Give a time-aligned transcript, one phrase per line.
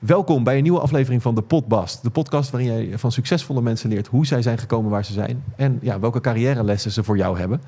[0.00, 2.02] Welkom bij een nieuwe aflevering van de Podbast.
[2.02, 5.44] De podcast waarin jij van succesvolle mensen leert hoe zij zijn gekomen waar ze zijn.
[5.56, 7.60] En ja, welke carrière ze voor jou hebben.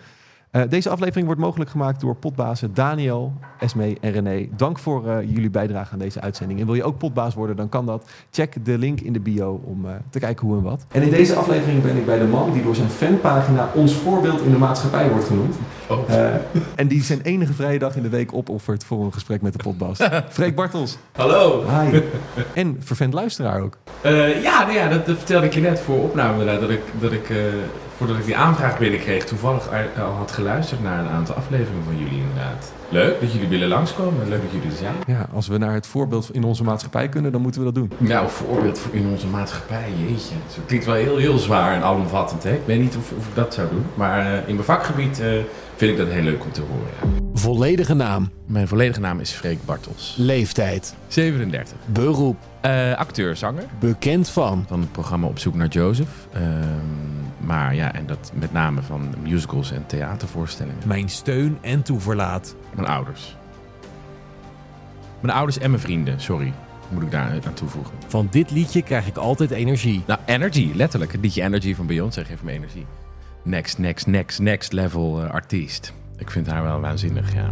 [0.52, 4.48] Uh, deze aflevering wordt mogelijk gemaakt door potbazen Daniel, Esme en René.
[4.56, 6.60] Dank voor uh, jullie bijdrage aan deze uitzending.
[6.60, 8.10] En wil je ook potbaas worden, dan kan dat.
[8.30, 10.86] Check de link in de bio om uh, te kijken hoe en wat.
[10.88, 14.40] En in deze aflevering ben ik bij de man die door zijn fanpagina ons voorbeeld
[14.40, 15.56] in de maatschappij wordt genoemd.
[15.88, 16.10] Oh.
[16.74, 19.62] en die zijn enige vrije dag in de week opoffert voor een gesprek met de
[19.62, 19.98] potbaas.
[20.30, 20.96] Freek Bartels.
[21.12, 21.64] Hallo.
[21.68, 22.00] Hi.
[22.54, 23.78] En vervent luisteraar ook.
[24.42, 26.44] ja, nou ja dat, dat, vertelde ik je net voor opname.
[26.44, 27.32] Dat ik, dat ik
[27.96, 29.68] voordat ik die aanvraag binnenkreeg, toevallig
[29.98, 32.72] al had geluisterd naar een aantal afleveringen van jullie inderdaad.
[32.92, 34.28] Leuk dat jullie willen langskomen.
[34.28, 34.94] Leuk dat jullie er zijn.
[35.06, 37.92] Ja, als we naar het voorbeeld in onze maatschappij kunnen, dan moeten we dat doen.
[37.98, 40.34] Nou, voorbeeld in onze maatschappij, jeetje.
[40.54, 42.42] Het klinkt wel heel, heel zwaar en alomvattend.
[42.42, 42.52] Hè?
[42.52, 43.84] Ik weet niet of, of ik dat zou doen.
[43.94, 45.26] Maar uh, in mijn vakgebied uh,
[45.76, 47.20] vind ik dat heel leuk om te horen.
[47.34, 48.30] Volledige naam?
[48.46, 50.14] Mijn volledige naam is Freek Bartels.
[50.18, 50.94] Leeftijd?
[51.06, 51.76] 37.
[51.86, 52.36] Beroep?
[52.66, 53.64] Uh, acteur, zanger.
[53.80, 54.64] Bekend van?
[54.68, 56.26] Van het programma Op zoek naar Joseph.
[56.32, 56.42] Ehm,
[57.44, 60.82] maar ja, en dat met name van musicals en theatervoorstellingen.
[60.86, 62.56] Mijn steun en toeverlaat.
[62.74, 63.36] Mijn ouders.
[65.20, 66.52] Mijn ouders en mijn vrienden, sorry.
[66.90, 67.94] Moet ik daar aan toevoegen.
[68.06, 70.02] Van dit liedje krijg ik altijd energie.
[70.06, 71.12] Nou, energy, letterlijk.
[71.12, 72.86] Het liedje Energy van Beyoncé geeft me energie.
[73.42, 75.92] Next, next, next, next level uh, artiest.
[76.16, 77.50] Ik vind haar wel waanzinnig, ja.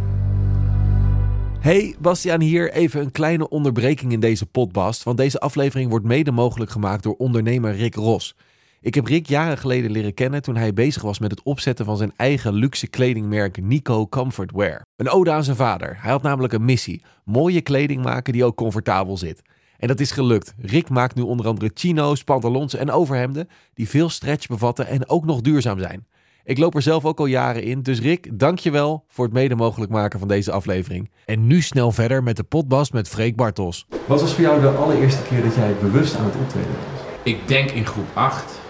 [1.59, 2.71] Hey, Bastiaan hier.
[2.71, 5.03] Even een kleine onderbreking in deze podcast.
[5.03, 8.35] Want deze aflevering wordt mede mogelijk gemaakt door ondernemer Rick Ros.
[8.83, 11.97] Ik heb Rick jaren geleden leren kennen toen hij bezig was met het opzetten van
[11.97, 14.81] zijn eigen luxe kledingmerk Nico Comfortwear.
[14.95, 15.97] Een ode aan zijn vader.
[15.99, 19.41] Hij had namelijk een missie: mooie kleding maken die ook comfortabel zit.
[19.77, 20.53] En dat is gelukt.
[20.57, 25.25] Rick maakt nu onder andere chino's, pantalons en overhemden die veel stretch bevatten en ook
[25.25, 26.07] nog duurzaam zijn.
[26.43, 29.91] Ik loop er zelf ook al jaren in, dus Rick, dankjewel voor het mede mogelijk
[29.91, 31.11] maken van deze aflevering.
[31.25, 33.87] En nu snel verder met de potbast met Freek Bartels.
[34.07, 37.01] Wat was voor jou de allereerste keer dat jij bewust aan het optreden was?
[37.23, 38.60] Ik denk in groep 8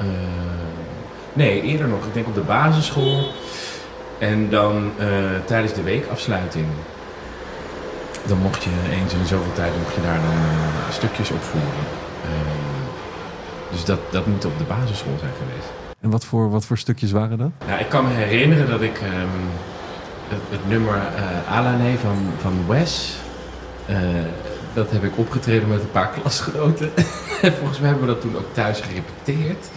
[0.00, 0.06] uh,
[1.32, 2.06] nee, eerder nog.
[2.06, 3.32] Ik denk op de basisschool.
[4.18, 5.06] En dan uh,
[5.44, 6.66] tijdens de weekafsluiting.
[8.26, 11.86] Dan mocht je eens in zoveel tijd mocht je daar dan uh, stukjes opvoeren.
[13.70, 15.68] dus dat, dat moet op de basisschool zijn geweest.
[16.00, 17.50] En wat voor, wat voor stukjes waren dat?
[17.66, 19.48] Nou, ik kan me herinneren dat ik um,
[20.28, 23.16] het, het, nummer uh, Alane van, van Wes...
[24.74, 26.90] dat heb ik opgetreden met een paar klasgenoten.
[27.58, 29.68] Volgens mij hebben we dat toen ook thuis gerepeteerd.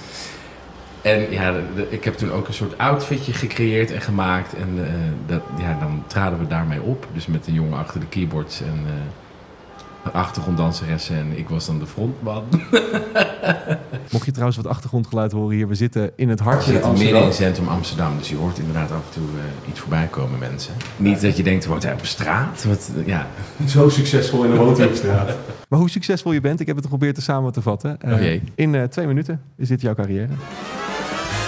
[1.01, 1.53] En ja,
[1.89, 4.53] ik heb toen ook een soort outfitje gecreëerd en gemaakt.
[4.53, 4.85] En uh,
[5.25, 7.07] dat, ja, dan traden we daarmee op.
[7.13, 11.15] Dus met een jongen achter de keyboards en uh, achtergronddanseressen.
[11.15, 12.43] En ik was dan de frontman.
[14.11, 15.67] Mocht je trouwens wat achtergrondgeluid horen hier.
[15.67, 17.03] We zitten in het hartje van Amsterdam.
[17.03, 18.17] midden in het centrum Amsterdam.
[18.17, 20.73] Dus je hoort inderdaad af en toe uh, iets voorbij komen mensen.
[20.97, 22.63] Niet dat je denkt, wordt hij op straat?
[22.63, 23.27] Wat, ja.
[23.65, 25.35] Zo succesvol in de woont op straat.
[25.69, 27.97] maar hoe succesvol je bent, ik heb het geprobeerd te samen te vatten.
[28.05, 30.29] Uh, in twee minuten is dit jouw carrière.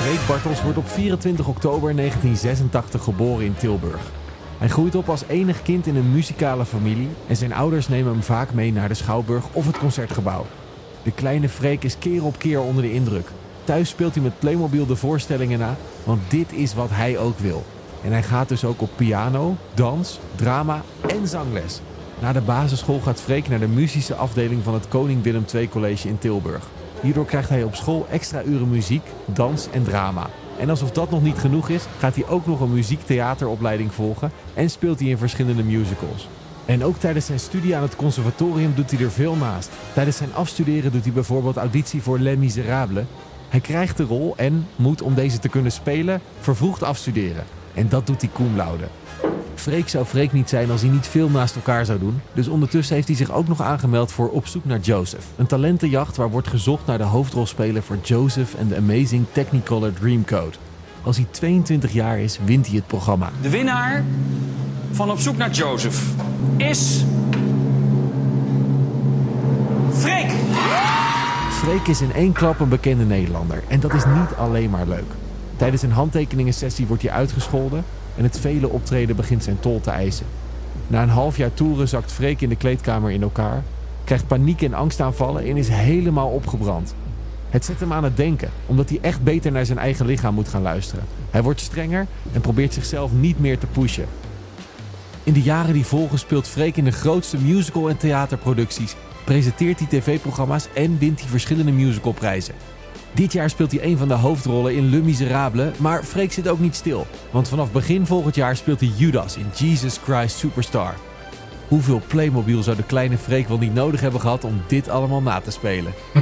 [0.03, 4.01] Freek Bartels wordt op 24 oktober 1986 geboren in Tilburg.
[4.57, 8.23] Hij groeit op als enig kind in een muzikale familie en zijn ouders nemen hem
[8.23, 10.45] vaak mee naar de Schouwburg of het concertgebouw.
[11.03, 13.27] De kleine Freek is keer op keer onder de indruk.
[13.63, 17.63] Thuis speelt hij met Playmobil de voorstellingen na, want dit is wat hij ook wil.
[18.03, 21.81] En hij gaat dus ook op piano, dans, drama en zangles.
[22.19, 26.07] Na de basisschool gaat Freek naar de muzische afdeling van het Koning Willem II College
[26.07, 26.67] in Tilburg.
[27.03, 30.29] Hierdoor krijgt hij op school extra uren muziek, dans en drama.
[30.59, 34.69] En alsof dat nog niet genoeg is, gaat hij ook nog een muziektheateropleiding volgen en
[34.69, 36.27] speelt hij in verschillende musicals.
[36.65, 39.69] En ook tijdens zijn studie aan het conservatorium doet hij er veel naast.
[39.93, 43.05] Tijdens zijn afstuderen doet hij bijvoorbeeld auditie voor Les Miserables.
[43.49, 47.43] Hij krijgt de rol en moet om deze te kunnen spelen vervroegd afstuderen.
[47.73, 48.55] En dat doet hij cum.
[49.55, 52.21] Freek zou Freek niet zijn als hij niet veel naast elkaar zou doen.
[52.33, 55.25] Dus ondertussen heeft hij zich ook nog aangemeld voor Op zoek naar Joseph.
[55.35, 60.57] Een talentenjacht waar wordt gezocht naar de hoofdrolspeler voor Joseph en de Amazing Technicolor Dreamcode.
[61.03, 63.31] Als hij 22 jaar is, wint hij het programma.
[63.41, 64.03] De winnaar
[64.91, 66.03] van Op zoek naar Joseph
[66.57, 67.03] is.
[69.91, 70.31] Freek!
[71.49, 73.63] Freek is in één klap een bekende Nederlander.
[73.67, 75.11] En dat is niet alleen maar leuk.
[75.55, 77.83] Tijdens een handtekeningen sessie wordt hij uitgescholden
[78.17, 80.25] en het vele optreden begint zijn tol te eisen.
[80.87, 83.63] Na een half jaar toeren zakt Freek in de kleedkamer in elkaar,
[84.03, 86.95] krijgt paniek en angstaanvallen en is helemaal opgebrand.
[87.49, 90.47] Het zet hem aan het denken, omdat hij echt beter naar zijn eigen lichaam moet
[90.47, 91.05] gaan luisteren.
[91.29, 94.05] Hij wordt strenger en probeert zichzelf niet meer te pushen.
[95.23, 99.87] In de jaren die volgen speelt Freek in de grootste musical- en theaterproducties, presenteert hij
[99.87, 102.55] tv-programma's en wint hij verschillende musicalprijzen.
[103.13, 106.59] Dit jaar speelt hij een van de hoofdrollen in Le Miserable, maar Freek zit ook
[106.59, 107.07] niet stil.
[107.31, 110.93] Want vanaf begin volgend jaar speelt hij Judas in Jesus Christ Superstar.
[111.67, 115.39] Hoeveel Playmobil zou de kleine Freek wel niet nodig hebben gehad om dit allemaal na
[115.39, 115.93] te spelen?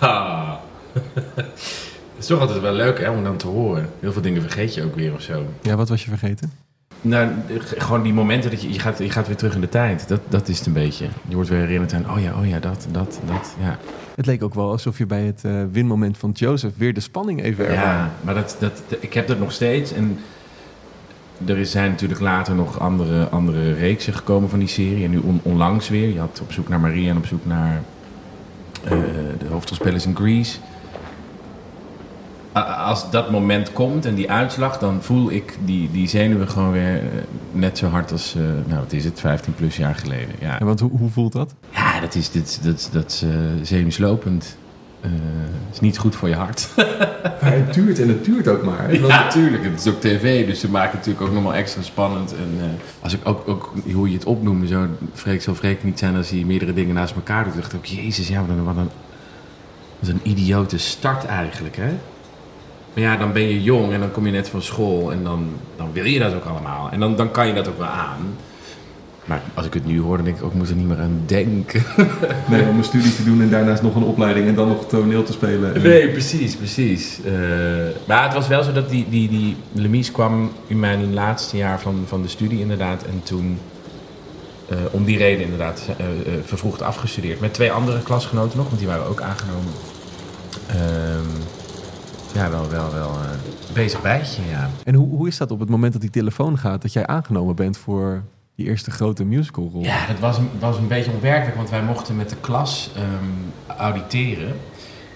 [0.00, 0.52] Ah.
[2.16, 3.90] Het is toch altijd wel leuk hè, om dan te horen.
[4.00, 5.46] Heel veel dingen vergeet je ook weer of zo.
[5.62, 6.52] Ja, wat was je vergeten?
[7.08, 10.08] Nou, gewoon die momenten dat je, je, gaat, je gaat weer terug in de tijd.
[10.08, 11.06] Dat, dat is het een beetje.
[11.28, 13.54] Je wordt weer herinnerd aan, oh ja, oh ja, dat, dat, dat.
[13.60, 13.78] Ja,
[14.14, 17.42] Het leek ook wel alsof je bij het eh, winmoment van Joseph weer de spanning
[17.42, 17.84] even ervaar.
[17.84, 19.92] ja maar dat, dat, ik heb dat nog steeds.
[19.92, 20.18] En
[21.46, 25.04] er is- zijn natuurlijk later nog andere, andere reeksen gekomen van die serie.
[25.04, 26.08] En nu on- onlangs weer.
[26.12, 27.82] Je had op zoek naar Maria en op zoek naar
[28.84, 28.90] eh,
[29.38, 30.58] de hoofdrolspelers in Grease.
[32.64, 36.96] Als dat moment komt en die uitslag, dan voel ik die, die zenuwen gewoon weer
[36.96, 37.02] eh,
[37.52, 40.34] net zo hard als, eh, nou wat is het, 15 plus jaar geleden.
[40.40, 41.54] Ja, want hoe, hoe voelt dat?
[41.70, 43.28] ja dat is, dat, dat, dat is eh,
[43.62, 44.56] zenuwslopend.
[45.00, 45.10] Eh,
[45.72, 46.68] is niet goed voor je hart.
[47.42, 48.94] Maar het duurt en het duurt ook maar.
[48.94, 49.64] Ja, natuurlijk.
[49.64, 52.34] Het is ook tv, dus ze maken het natuurlijk ook nog wel extra spannend.
[52.34, 52.66] En eh,
[53.02, 56.30] als ik ook, ook hoe je het opnoemde, zo vreek zal vreek niet zijn als
[56.30, 57.54] hij meerdere dingen naast elkaar doet.
[57.54, 58.90] dacht ik ook, jezus, ja, wat een, wat een,
[59.98, 61.94] wat een idiote start eigenlijk, hè?
[62.96, 65.48] Maar ja, dan ben je jong en dan kom je net van school en dan,
[65.76, 66.90] dan wil je dat ook allemaal.
[66.90, 68.36] En dan, dan kan je dat ook wel aan.
[69.24, 71.00] Maar als ik het nu hoor, dan denk ik ook, ik moet er niet meer
[71.00, 71.82] aan denken.
[72.50, 75.22] Nee, om een studie te doen en daarnaast nog een opleiding en dan nog toneel
[75.22, 75.82] te spelen.
[75.82, 77.20] Nee, precies, precies.
[77.24, 77.32] Eh,
[78.06, 81.80] maar het was wel zo dat die, die, die Lemies kwam in mijn laatste jaar
[81.80, 83.02] van, van de studie inderdaad.
[83.02, 83.58] En toen,
[84.68, 86.06] eh, om die reden inderdaad, eh,
[86.44, 87.40] vervroegd afgestudeerd.
[87.40, 89.72] Met twee andere klasgenoten nog, want die waren ook aangenomen.
[90.66, 91.55] Ehm,
[92.36, 94.70] ja, wel, wel, wel eh, bezig bijtje, ja.
[94.84, 97.54] En hoe, hoe is dat op het moment dat die telefoon gaat, dat jij aangenomen
[97.56, 98.22] bent voor
[98.54, 99.82] die eerste grote musicalrol?
[99.82, 103.78] Ja, dat was, een- was een beetje onwerkelijk, want wij mochten met de klas ehm,
[103.78, 104.54] auditeren.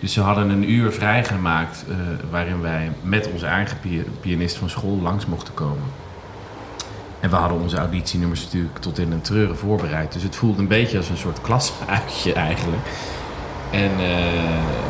[0.01, 1.97] Dus ze hadden een uur vrijgemaakt eh,
[2.31, 5.83] waarin wij met onze eigen pi- pianist van school langs mochten komen.
[7.21, 10.13] En we hadden onze auditienummers natuurlijk tot in een treuren voorbereid.
[10.13, 12.83] Dus het voelde een beetje als een soort klasuitje eigenlijk.
[13.71, 13.99] En eh,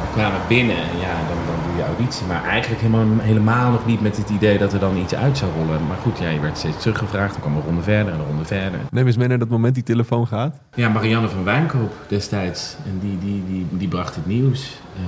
[0.03, 2.27] we kwamen binnen en ja, dan, dan auditie.
[2.27, 5.51] Maar eigenlijk helemaal, helemaal nog niet met het idee dat er dan iets uit zou
[5.53, 5.87] rollen.
[5.87, 7.33] Maar goed, ja, je werd steeds teruggevraagd.
[7.33, 8.81] Dan kwam een ronde verder en een ronde verder.
[8.91, 10.57] Neem eens mee naar dat moment die telefoon gaat.
[10.75, 12.77] Ja, Marianne van Wijnkoop destijds.
[12.85, 14.81] En die, die, die, die bracht het nieuws.
[14.97, 15.03] Eh,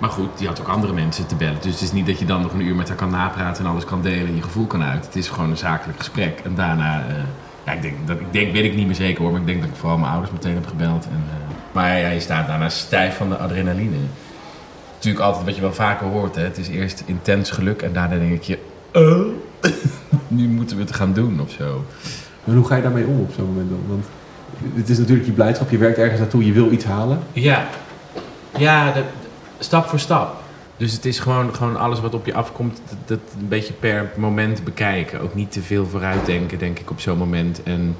[0.00, 1.60] maar goed, die had ook andere mensen te bellen.
[1.60, 3.70] Dus het is niet dat je dan nog een uur met haar kan napraten en
[3.70, 5.04] alles kan delen en je gevoel kan uit.
[5.06, 6.40] Het is gewoon een zakelijk gesprek.
[6.44, 7.14] En daarna, eh,
[7.64, 9.60] ja, ik denk, dat, ik denk, weet ik niet meer zeker hoor, maar ik denk
[9.60, 11.04] dat ik vooral mijn ouders meteen heb gebeld.
[11.04, 13.96] En, eh, maar ja, je staat daarna stijf van de adrenaline.
[15.00, 16.42] Natuurlijk altijd wat je wel vaker hoort, hè.
[16.42, 18.58] Het is eerst intens geluk en daarna denk je,
[18.92, 19.26] oh,
[20.28, 21.84] nu moeten we het gaan doen of zo.
[22.44, 23.80] Maar hoe ga je daarmee om op zo'n moment dan?
[23.88, 24.04] Want
[24.74, 27.18] het is natuurlijk je blijdschap, je werkt ergens naartoe, je wil iets halen.
[27.32, 27.68] Ja,
[28.58, 29.04] ja dat,
[29.58, 30.36] stap voor stap.
[30.76, 34.10] Dus het is gewoon, gewoon alles wat op je afkomt, dat, dat een beetje per
[34.16, 35.20] moment bekijken.
[35.20, 37.62] Ook niet te veel vooruitdenken, denk ik, op zo'n moment.
[37.62, 37.96] En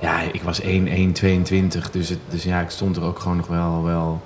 [0.00, 3.36] ja, ik was 1, 1, 22, dus, het, dus ja, ik stond er ook gewoon
[3.36, 4.22] nog wel, wel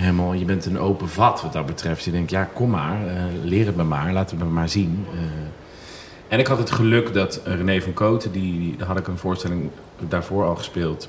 [0.00, 0.32] helemaal...
[0.32, 2.04] Je bent een open vat wat dat betreft.
[2.04, 5.06] Je denkt, ja, kom maar, eh, leer het me maar, laat het me maar zien.
[5.12, 5.20] Eh,
[6.28, 9.70] en ik had het geluk dat eh, René van Kooten, die, had ik een voorstelling
[10.08, 11.08] daarvoor al gespeeld.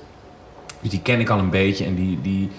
[0.82, 2.50] Dus die ken ik al een beetje en die, die,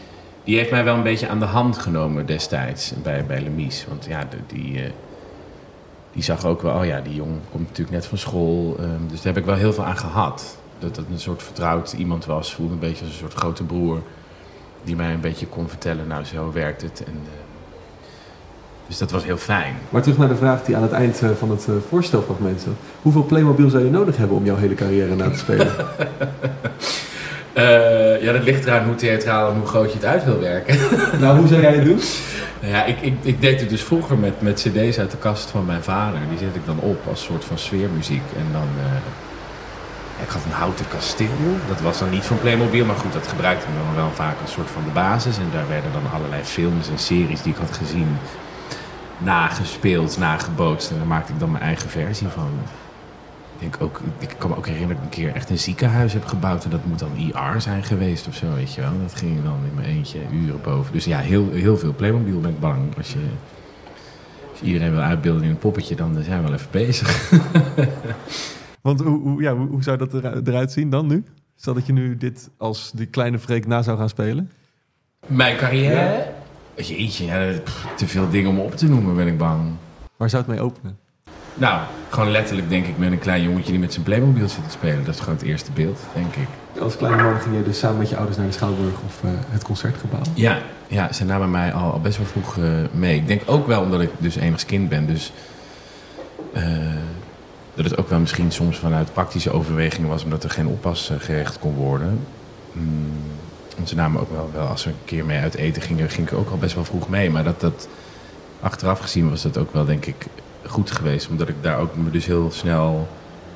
[0.44, 3.87] die heeft mij wel een beetje aan de hand genomen destijds bij, bij Lemies.
[3.88, 4.81] Want ja, die,
[6.12, 8.76] die zag ook wel, oh ja, die jongen komt natuurlijk net van school.
[8.79, 10.59] ehm, dus daar heb ik wel heel veel aan gehad.
[10.79, 14.03] Dat dat een soort vertrouwd iemand was, voelde een beetje als een soort grote broer.
[14.85, 17.03] Die mij een beetje kon vertellen, nou zo werkt het.
[17.07, 17.31] En, eh,
[18.87, 19.75] dus dat was heel fijn.
[19.89, 22.73] Maar terug naar de vraag die aan het eind eh, van het eh, voorstelfragment zat.
[23.03, 25.73] Hoeveel Playmobil zou je nodig hebben om jouw hele carrière na te spelen?
[28.21, 30.79] Ja, dat ligt eraan hoe theatraal en hoe groot je het uit wil werken.
[31.21, 32.01] nou, hoe zou jij het doen?
[32.61, 35.51] Nou ja, ik, ik, ik deed het dus vroeger met, met cd's uit de kast
[35.51, 36.21] van mijn vader.
[36.29, 38.23] Die zet ik dan op als soort van sfeermuziek.
[38.37, 38.69] En dan...
[40.23, 41.59] ik had een houten kasteel.
[41.69, 44.53] Dat was dan niet van Playmobil, maar goed, dat gebruikte ik dan wel vaak als
[44.53, 45.39] soort van de basis.
[45.39, 48.17] En daar werden dan allerlei films en series die ik had gezien
[49.19, 50.91] nagespeeld, nagebootst.
[50.91, 52.50] En daar maakte ik dan mijn eigen versie van.
[53.55, 56.12] Ik, denk ook, ik kan me ook herinneren dat ik een keer echt een ziekenhuis
[56.12, 56.65] heb gebouwd.
[56.65, 58.93] En dat moet dan IR zijn geweest of zo, weet je wel.
[59.03, 60.93] Dat ging dan in mijn eentje uren boven.
[60.93, 62.97] Dus ja, heel, heel veel Playmobil ben ik bang.
[62.97, 63.19] Als je,
[64.50, 67.31] als je iedereen wil uitbeelden in een poppetje, dan zijn we wel even bezig.
[68.83, 71.25] Want hoe, hoe, ja, hoe, hoe zou dat eruit, eruit zien dan nu?
[71.57, 74.51] Stel dat je nu dit als die kleine freak na zou gaan spelen.
[75.27, 76.27] Mijn carrière?
[76.77, 79.61] Jeetje, ja, pff, te veel dingen om op te noemen ben ik bang.
[80.17, 80.99] Waar zou het mee openen?
[81.55, 84.71] Nou, gewoon letterlijk denk ik met een klein jongetje die met zijn Playmobil zit te
[84.71, 85.05] spelen.
[85.05, 86.81] Dat is gewoon het eerste beeld, denk ik.
[86.81, 89.31] Als kleine man ging je dus samen met je ouders naar de Schouwburg of eh,
[89.49, 90.21] het Concertgebouw.
[90.35, 90.59] Ja,
[90.89, 93.17] ja ze namen mij al, al best wel vroeg eh, mee.
[93.17, 95.07] Ik denk ook wel omdat ik dus enigszins kind ben.
[95.07, 95.33] Dus
[96.53, 96.63] eh,
[97.75, 101.17] dat het ook wel misschien soms vanuit praktische overwegingen was, omdat er geen oppas eh,
[101.19, 102.27] gerecht kon worden.
[102.73, 103.11] Mm,
[103.85, 106.39] ze namen ook wel, wel, als we een keer mee uit eten gingen, ging ik
[106.39, 107.31] ook al best wel vroeg mee.
[107.31, 107.89] Maar dat, dat
[108.61, 110.27] achteraf gezien was dat ook wel, denk ik,
[110.67, 111.29] goed geweest.
[111.29, 113.09] Omdat ik daar ook me dus heel snel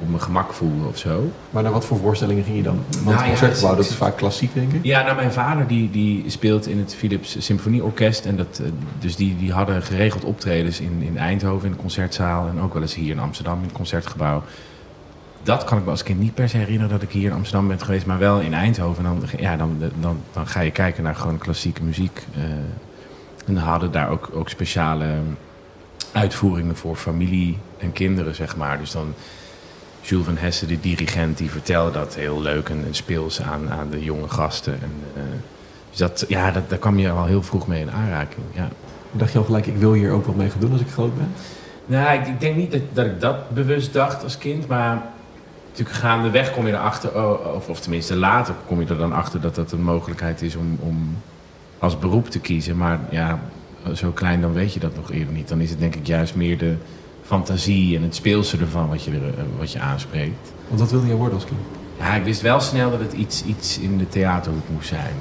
[0.04, 1.30] op mijn gemak voelde of zo.
[1.50, 2.78] Maar naar wat voor voorstellingen ging je dan?
[3.04, 4.84] Want Nou concertgebouw, dat is vaak klassiek, denk ik.
[4.84, 8.26] Ja, nou, mijn vader die, die speelt in het Philips Symfonieorkest.
[8.26, 12.48] En dat, eh, dus die, die hadden geregeld optredens in, in Eindhoven in de concertzaal.
[12.48, 14.42] En ook wel eens hier in Amsterdam in het concertgebouw.
[15.42, 17.68] Dat kan ik me als kind niet per se herinneren dat ik hier in Amsterdam
[17.68, 18.06] ben geweest.
[18.06, 19.04] Maar wel in Eindhoven.
[19.06, 22.22] En dan, ja, dan, dan, dan ga je kijken naar gewoon klassieke muziek.
[22.36, 22.42] eh.
[23.46, 25.06] en dan hadden daar ook, ook speciale
[26.12, 28.78] uitvoeringen voor familie en kinderen, zeg maar.
[28.78, 29.14] Dus dan
[30.06, 33.90] Jules van Hessen, de dirigent, die vertelde dat heel leuk en, en speels aan, aan
[33.90, 34.72] de jonge gasten.
[34.72, 35.22] En, eh,
[35.90, 38.46] dus dat, ja, dat, daar kwam je al heel vroeg mee in aanraking.
[38.52, 38.68] Ja.
[39.12, 41.16] Dacht je al gelijk, ik wil hier ook wat mee gaan doen als ik groot
[41.16, 41.32] ben?
[41.86, 45.02] Nou, ik, ik denk niet dat, dat ik dat bewust dacht als kind, maar
[45.68, 49.40] natuurlijk gaandeweg kom je erachter, oh, of, of tenminste later kom je er dan achter
[49.40, 51.16] dat dat een mogelijkheid is om, om
[51.78, 52.76] als beroep te kiezen.
[52.76, 53.38] Maar ja,
[53.94, 55.48] zo klein dan weet je dat nog eerder niet.
[55.48, 56.74] Dan is het denk ik juist meer de
[57.24, 60.52] fantasie en het speelse ervan wat je, er, eh, wat je aanspreekt.
[60.68, 61.60] Want wat wilde jij worden als kind?
[61.98, 65.14] Ja, ik wist wel snel dat het iets, iets in de theaterhoek moest zijn.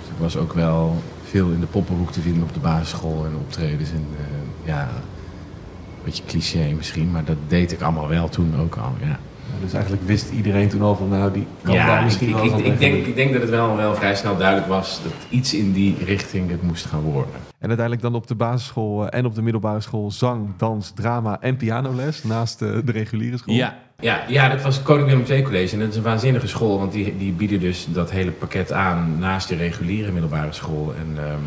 [0.00, 3.36] Dus ik was ook wel veel in de poppenhoek te vinden op de basisschool en
[3.36, 3.90] optredens.
[3.90, 8.76] En eh, ja, een beetje cliché misschien, maar dat deed ik allemaal wel toen ook
[8.76, 8.92] al.
[9.00, 9.18] Ja,
[9.60, 12.34] dus eigenlijk wist iedereen toen al van, nou, die kan ja daar ik, misschien ik,
[12.34, 15.12] wel ik, ik denk, ik denk dat het wel, wel vrij snel duidelijk was dat
[15.28, 17.32] iets in die richting het moest gaan worden.
[17.58, 21.40] En uiteindelijk dan op de basisschool eh, en op de middelbare school zang, dans, drama
[21.40, 23.54] en pianoles naast eh, de reguliere school.
[23.54, 25.72] Ja, ja, ja, dat was het Koning Willem II College.
[25.72, 29.18] En dat is een waanzinnige school, want die, die bieden dus dat hele pakket aan
[29.18, 30.94] naast de reguliere middelbare school.
[30.98, 31.38] En ehm,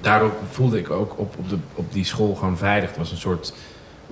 [0.00, 2.88] daardoor voelde ik ook op, op, de, op die school gewoon veilig.
[2.88, 3.54] Het was een soort,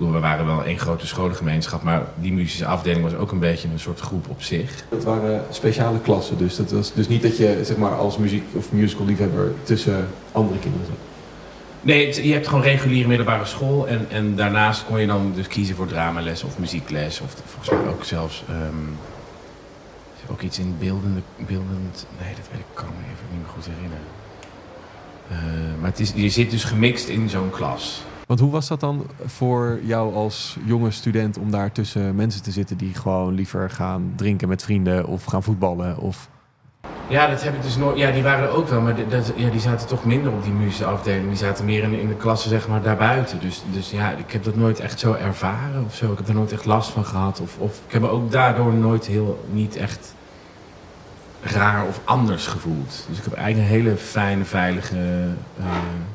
[0.09, 3.79] we waren wel één grote scholengemeenschap, maar die muzische afdeling was ook een beetje een
[3.79, 4.83] soort groep op zich.
[4.89, 8.43] Dat waren speciale klassen, dus dat was dus niet dat je zeg maar als muziek
[8.55, 10.95] of musical liefhebber tussen andere kinderen zat.
[11.81, 13.87] Nee, het- je hebt gewoon reguliere middelbare school.
[13.87, 17.21] En, en daarnaast kon je dan dus kiezen voor dramales of muziekles.
[17.21, 18.43] Of volgens mij ook zelfs...
[20.15, 22.07] is er ook iets in beeldende, beeldend...
[22.21, 24.05] Nee, dat weet ik, kan me even niet meer goed herinneren.
[25.29, 28.03] Eh, maar het is, je zit dus gemixt in zo'n klas.
[28.31, 32.51] Want hoe was dat dan voor jou als jonge student om daar tussen mensen te
[32.51, 35.97] zitten die gewoon liever gaan drinken met vrienden of gaan voetballen?
[35.97, 36.29] Of...
[37.07, 37.97] Ja, dat heb ik dus nooit...
[37.97, 40.51] Ja, die waren er ook wel, maar dat, ja, die zaten toch minder op die
[40.51, 41.27] muzische afdeling.
[41.27, 43.39] Die zaten meer in, in de klasse, zeg maar, daarbuiten.
[43.39, 46.11] Dus, dus ja, ik heb dat nooit echt zo ervaren of zo.
[46.11, 47.39] Ik heb er nooit echt last van gehad.
[47.39, 49.45] Of, of ik heb me ook daardoor nooit heel...
[49.51, 50.15] Niet echt
[51.41, 53.05] raar of anders gevoeld.
[53.09, 54.95] Dus ik heb eigenlijk een hele fijne, veilige
[55.59, 55.65] eh,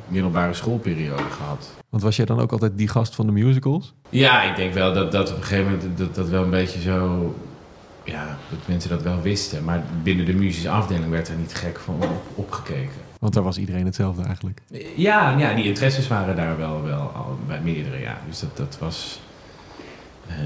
[0.09, 1.69] middelbare schoolperiode gehad.
[1.97, 3.95] Want was jij dan ook altijd die gast van de musicals?
[4.09, 6.81] Ja, ik denk wel dat, dat op een gegeven moment dat, dat wel een beetje
[6.81, 7.35] zo...
[8.05, 9.65] Ja, dat mensen dat wel wisten.
[9.65, 13.01] Maar binnen de muzische afdeling werd er niet gek van op, opgekeken.
[13.19, 14.61] Want daar was iedereen hetzelfde eigenlijk.
[14.97, 18.21] Ja, ja, die interesses waren daar wel, wel al bij meerdere, ja.
[18.29, 19.21] Dus dat, dat was
[20.29, 20.37] eh,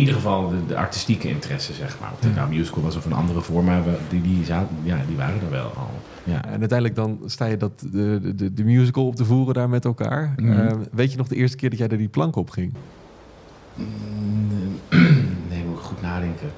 [0.00, 2.10] in ieder geval de, de artistieke interesse, zeg maar.
[2.12, 4.98] Of het nou musical was of een andere vorm, maar we- die, die, zaten, ja,
[5.06, 5.90] die waren er wel al.
[6.24, 6.44] Ja.
[6.44, 9.84] En uiteindelijk dan sta je dat, de, de, de musical op te voeren daar met
[9.84, 10.34] elkaar.
[10.36, 10.52] Mhm.
[10.52, 12.72] Eh, weet je nog de eerste keer dat jij er die plank op ging?
[13.74, 14.78] Mm,
[15.50, 16.50] Nee, moet ik goed nadenken.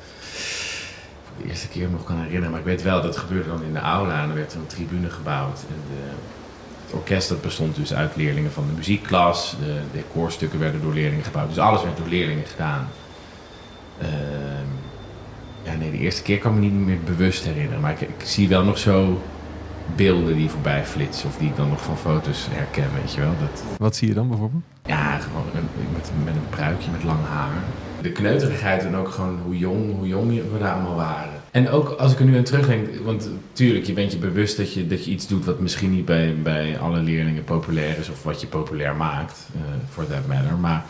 [1.43, 2.51] De eerste keer nog kan herinneren.
[2.51, 4.23] Maar ik weet wel, dat gebeurde dan in de aula.
[4.23, 5.59] En er werd een tribune gebouwd.
[5.69, 6.11] En de,
[6.85, 9.57] het orkest dat bestond dus uit leerlingen van de muziekklas.
[9.65, 11.49] De decorstukken werden door leerlingen gebouwd.
[11.49, 12.89] Dus alles werd door leerlingen gedaan.
[14.01, 14.69] Ehm,
[15.63, 17.81] ja, nee, de eerste keer kan ik me niet meer bewust herinneren.
[17.81, 19.21] Maar ik, ik zie wel nog zo
[19.97, 21.29] beelden die voorbij flitsen.
[21.29, 23.35] Of die ik dan nog van foto's herken, weet je wel.
[23.41, 24.63] Dat, Wat zie je dan bijvoorbeeld?
[24.85, 27.51] ja, gewoon een- met, met een pruikje met lang haar.
[28.03, 31.33] De kneuterigheid en ook gewoon hoe jong, hoe jong we daar allemaal waren.
[31.51, 34.73] En ook als ik er nu aan terugdenk, want tuurlijk, je bent je bewust dat
[34.75, 38.23] je, dat je iets doet wat misschien niet bij, bij alle leerlingen populair is of
[38.23, 39.49] wat je populair maakt,
[39.89, 40.57] voor that matter.
[40.57, 40.85] Maar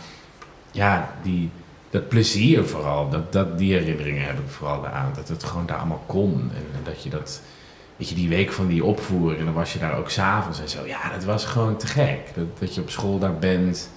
[0.71, 1.51] ja, die,
[1.91, 5.13] dat plezier vooral, dat, dat, die herinneringen heb ik vooral aan.
[5.15, 7.41] Dat het gewoon daar allemaal kon en, dat je dat
[7.97, 10.69] weet je, die week van die opvoering en dan was je daar ook s'avonds en
[10.69, 10.87] zo.
[10.87, 12.21] Ja, dat was gewoon te gek.
[12.35, 13.91] Dat, dat je op school daar bent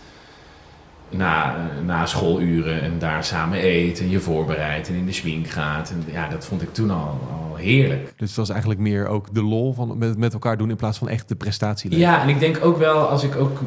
[1.10, 5.90] na, na schooluren en daar samen eet en je voorbereidt en in de swing gaat.
[5.90, 7.20] En ja, dat vond ik toen al,
[7.50, 8.14] al heerlijk.
[8.18, 10.98] Dus het was eigenlijk meer ook de lol van met, met elkaar doen in plaats
[10.98, 11.98] van echt de prestatie.
[11.98, 13.60] Ja, en ik denk ook wel als ik ook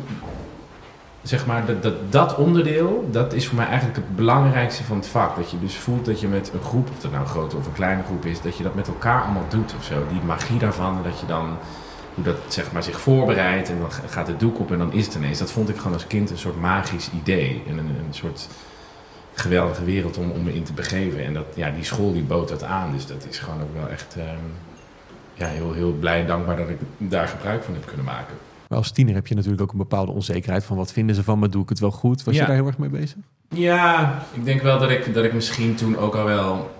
[1.28, 5.06] zeg maar dat, dat, dat onderdeel, dat is voor mij eigenlijk het belangrijkste van het
[5.06, 5.37] vak.
[5.37, 7.66] Dat je dus voelt dat je met een groep, of dat nou een grote of
[7.66, 10.06] een kleine groep is, dat je dat met elkaar allemaal doet of zo.
[10.11, 11.56] Die magie daarvan, en dat je dan
[12.14, 15.06] hoe dat zeg maar zich voorbereidt en dan gaat het doek op en dan is
[15.06, 15.38] het ineens.
[15.38, 18.49] Dat vond ik gewoon als kind een soort magisch idee en een, een soort
[19.35, 21.25] geweldige wereld om, om me in te begeven.
[21.25, 22.92] En dat, ja, die school die bood dat aan.
[22.92, 24.45] Dus dat is gewoon ook wel echt ehm,
[25.35, 28.37] ja, heel, heel blij en dankbaar dat ik daar gebruik van heb kunnen maken.
[28.68, 31.38] Maar als tiener heb je natuurlijk ook een bepaalde onzekerheid van wat vinden ze van
[31.38, 32.25] me, doe ik het wel goed?
[32.25, 32.40] Was Ja.
[32.40, 33.16] je daar heel erg mee bezig?
[33.49, 36.70] Ja, ik denk wel dat ik, dat ik misschien toen ook al wel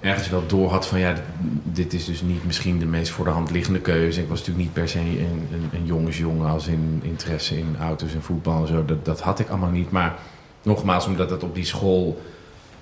[0.00, 1.14] ergens wel door had van ja,
[1.62, 4.20] dit, is dus niet misschien de meest voor de hand liggende keuze.
[4.20, 8.14] Ik was natuurlijk niet per se een, een, een jongensjongen als in interesse in auto's
[8.14, 8.84] en voetbal en zo.
[8.84, 9.90] Dat, dat had ik allemaal niet.
[9.90, 10.14] Maar
[10.62, 12.22] nogmaals, omdat het op die school,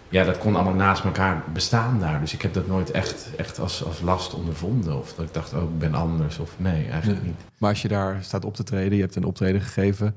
[0.09, 2.21] ja, dat kon allemaal naast elkaar bestaan daar.
[2.21, 4.99] Dus ik heb dat nooit echt, echt als, als last ondervonden.
[4.99, 6.39] Of dat ik dacht, oh, ik ben anders.
[6.39, 7.31] Of nee, eigenlijk Nee.
[7.31, 7.41] niet.
[7.59, 10.15] Maar als je daar staat op te treden, je hebt een optreden gegeven,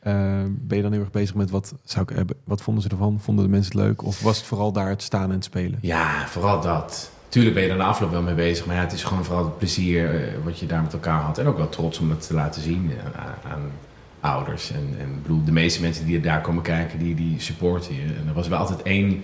[0.00, 0.12] eh,
[0.48, 3.20] ben je dan heel erg bezig met wat, zou ik hebben, wat vonden ze ervan?
[3.20, 4.02] Vonden de mensen het leuk?
[4.04, 5.78] Of was het vooral daar het staan en het spelen?
[5.82, 7.10] Ja, vooral dat.
[7.28, 9.44] Tuurlijk ben je er na afloop wel mee bezig, maar ja, het is gewoon vooral
[9.44, 11.38] het plezier eh, wat je daar met elkaar had.
[11.38, 13.60] En ook wel trots om dat te laten zien eh, aan, aan
[14.22, 14.70] ouders.
[14.70, 18.02] En, en bedoel, de meeste mensen die daar komen kijken, die, die supporten je.
[18.02, 19.22] En er was wel altijd één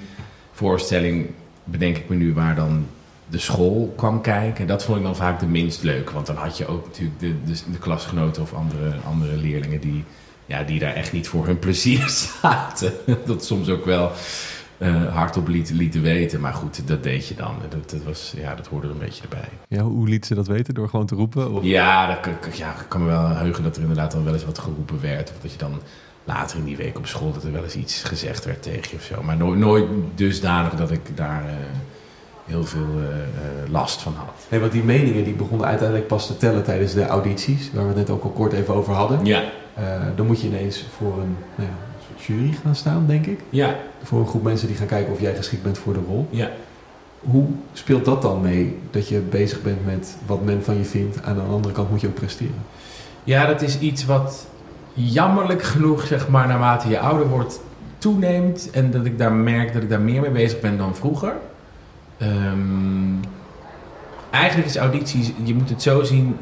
[0.52, 1.26] voorstelling,
[1.64, 2.86] bedenk ik me nu, waar dan
[3.28, 4.66] de school kwam kijken.
[4.66, 7.34] Dat vond ik dan vaak de minst leuk, want dan had je ook natuurlijk de,
[7.44, 10.04] de, de klasgenoten of andere, andere leerlingen die,
[10.46, 12.08] ja, die daar echt niet voor hun plezier
[12.40, 12.92] zaten.
[13.26, 14.12] Dat soms ook wel
[14.78, 16.40] eh, hardop lieten, lieten weten.
[16.40, 17.54] Maar goed, dat deed je dan.
[17.68, 19.48] Dat, dat, was, ja, dat hoorde er een beetje erbij.
[19.68, 20.74] Ja, hoe, liet ze dat weten?
[20.74, 21.52] Door gewoon te roepen?
[21.52, 21.62] Of?
[21.64, 24.32] Ja, dat, kan- kan- ja, ik kan me wel heugen dat er inderdaad dan wel
[24.32, 25.30] eens wat geroepen werd.
[25.30, 25.80] Of dat je dan
[26.24, 28.96] later in die week op school dat er wel eens iets gezegd werd tegen je
[28.96, 29.22] of zo.
[29.22, 31.52] Maar nooit, nooit dusdanig dat ik daar eh,
[32.44, 34.46] heel veel eh, eh, last van had.
[34.50, 37.88] Nee, want die meningen die begonnen uiteindelijk pas te tellen tijdens de audities, waar we
[37.88, 39.24] het net ook al kort even over hadden.
[39.24, 39.42] Ja,
[39.74, 39.84] Eh,
[40.16, 41.76] dan moet je ineens voor een, nou ja,
[42.26, 43.40] jury gaan staan, denk ik.
[43.50, 46.26] ja, Voor een groep mensen die gaan kijken of jij geschikt bent voor de rol.
[46.30, 46.50] ja.
[47.20, 48.78] Hoe speelt dat dan mee?
[48.90, 51.22] Dat je bezig bent met wat men van je vindt.
[51.22, 52.54] Aan de andere kant moet je ook presteren.
[53.24, 54.46] Ja, dat is iets wat
[54.92, 57.60] jammerlijk genoeg, zeg maar, naarmate je ouder wordt,
[57.98, 58.70] toeneemt.
[58.70, 61.32] En dat ik daar merk dat ik daar meer mee bezig ben dan vroeger.
[62.18, 63.14] Ehm,
[64.30, 66.36] eigenlijk is audities, je moet het zo zien.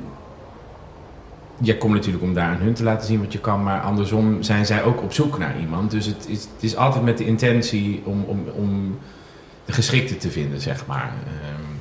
[1.61, 4.43] Je komt natuurlijk om daar aan hun te laten zien wat je kan, maar andersom
[4.43, 5.91] zijn zij ook op zoek naar iemand.
[5.91, 8.99] Dus het is, het is altijd met de intentie om, om, om
[9.65, 11.13] de geschikte te vinden, zeg maar.
[11.25, 11.75] Ehm,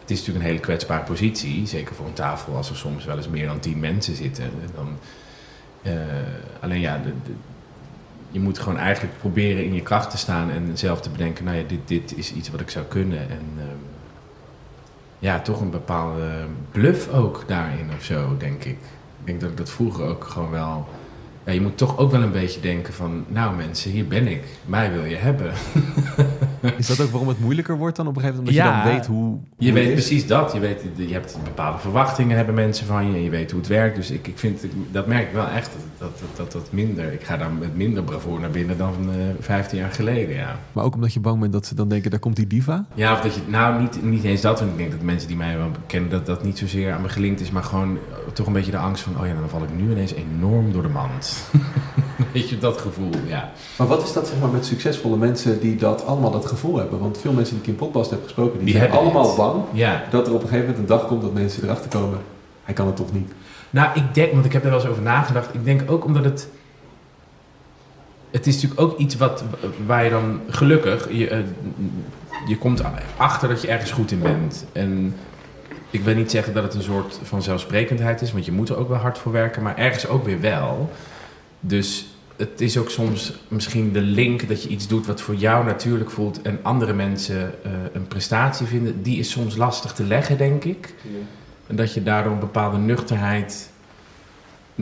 [0.00, 3.16] het is natuurlijk een hele kwetsbare positie, zeker voor een tafel als er soms wel
[3.16, 4.44] eens meer dan tien mensen zitten.
[4.44, 4.88] En Dan,
[5.82, 5.92] eh,
[6.60, 7.00] alleen ja,
[8.30, 11.56] je moet gewoon eigenlijk proberen in je kracht te staan en zelf te bedenken, nou
[11.56, 13.18] ja, dit, dit is iets wat ik zou kunnen.
[13.18, 13.76] En ehm,
[15.18, 18.78] ja, toch een bepaalde bluff ook daarin of zo, denk ik.
[19.20, 20.88] Ik denk dat ik dat vroeger ook gewoon wel...
[21.44, 24.44] Ja, je moet toch ook wel een beetje denken van, nou mensen, hier ben ik.
[24.64, 25.52] Mij wil je hebben.
[26.76, 28.58] Is dat ook waarom het moeilijker wordt dan op een gegeven moment?
[28.58, 30.52] Omdat Ja, je dan weet hoe, Je weet precies dat.
[30.52, 33.14] Je, weet, je hebt bepaalde verwachtingen, hebben mensen van je.
[33.14, 33.96] En je weet hoe het werkt.
[33.96, 37.12] Dus ik, ik vind, dat merk ik wel echt, dat dat, dat, dat minder...
[37.12, 40.58] Ik ga daar met minder bravoer naar binnen dan eh 15 jaar geleden, ja.
[40.72, 42.86] Maar ook omdat je bang bent dat ze dan denken, daar komt die diva.
[42.94, 43.40] Ja, of dat je...
[43.46, 44.58] Nou, niet, niet eens dat.
[44.58, 46.10] Want ik denk dat mensen die mij wel kennen...
[46.10, 47.50] dat dat niet zozeer aan me gelinkt is.
[47.50, 47.98] Maar gewoon
[48.32, 49.20] toch een beetje de angst van...
[49.20, 51.42] Oh ja, dan val ik nu ineens enorm door de mand.
[52.32, 53.50] weet je, dat gevoel, ja.
[53.76, 56.98] Maar wat is dat zeg maar met succesvolle mensen die dat allemaal dat gevoel hebben?
[56.98, 59.36] Want veel mensen die ik in podcast heb gesproken, die, Die zijn hebben allemaal het.
[59.36, 62.18] bang Ja, dat er op een gegeven moment een dag komt dat mensen erachter komen.
[62.64, 63.32] Hij kan het toch niet.
[63.70, 65.54] Nou, ik denk, want ik heb er wel eens over nagedacht.
[65.54, 66.48] Ik denk ook omdat het.
[68.30, 69.44] Het is natuurlijk ook iets wat,
[69.86, 71.12] waar je dan gelukkig.
[71.12, 71.38] Je, eh,
[72.46, 72.82] je komt
[73.16, 74.64] achter dat je ergens goed in bent.
[74.72, 75.14] En
[75.90, 78.76] ik wil niet zeggen dat het een soort van zelfsprekendheid is, want je moet er
[78.76, 80.90] ook wel hard voor werken, maar ergens ook weer wel.
[81.60, 85.64] Dus het is ook soms misschien de link dat je iets doet wat voor jou
[85.64, 89.02] natuurlijk voelt en andere mensen eh, een prestatie vinden.
[89.02, 90.94] Die is soms lastig te leggen, denk ik.
[91.66, 93.70] En dat je daardoor een bepaalde nuchterheid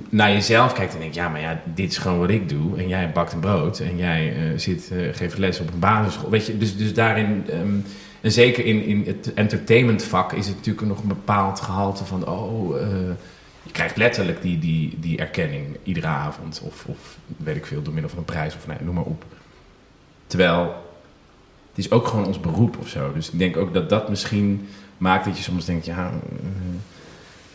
[0.08, 2.76] naar jezelf kijkt en denkt: ja, maar ja, dit is gewoon wat ik doe.
[2.76, 6.30] En jij bakt een brood en jij eh, zit, eh, geeft les op een basisschool.
[6.30, 7.74] Weet je, dus, dus daarin, ehm,
[8.20, 12.76] en zeker in, in het entertainmentvak, is het natuurlijk nog een bepaald gehalte van: oh,
[13.68, 16.60] je krijgt letterlijk die, die, die erkenning iedere avond.
[16.64, 19.24] Of, of weet ik veel, door middel van een prijs of nee, noem maar op.
[20.26, 20.62] Terwijl
[21.68, 23.12] het is ook gewoon ons beroep of zo.
[23.12, 26.06] Dus ik denk ook dat dat misschien maakt dat je soms denkt: ja.
[26.06, 26.48] eh,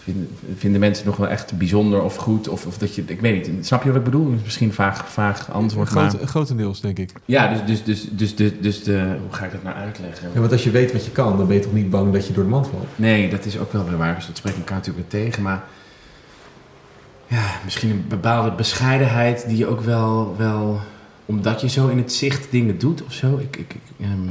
[0.03, 2.47] Vinden, vinden mensen nog wel echt bijzonder of goed?
[2.47, 4.35] Of, of dat je, ik weet niet, snap je wat ik bedoel?
[4.43, 6.27] Misschien vaag, vaag antwoord, Groot, maar...
[6.27, 7.11] grotendeels, denk ik.
[7.25, 10.29] Ja, dus, dus, dus, dus, dus, dus de, hoe ga ik dat nou uitleggen?
[10.33, 12.27] Ja, want als je weet wat je kan, dan ben je toch niet bang dat
[12.27, 12.87] je door de mand valt?
[12.95, 15.63] Nee, dat is ook wel weer waar, dus dat spreekt elkaar natuurlijk weer tegen, maar...
[17.33, 20.79] Ja, misschien een bepaalde bescheidenheid die je ook wel, wel
[21.25, 23.37] omdat je zo in het zicht dingen doet of zo.
[23.37, 24.29] Ik, ik, ik, ehm,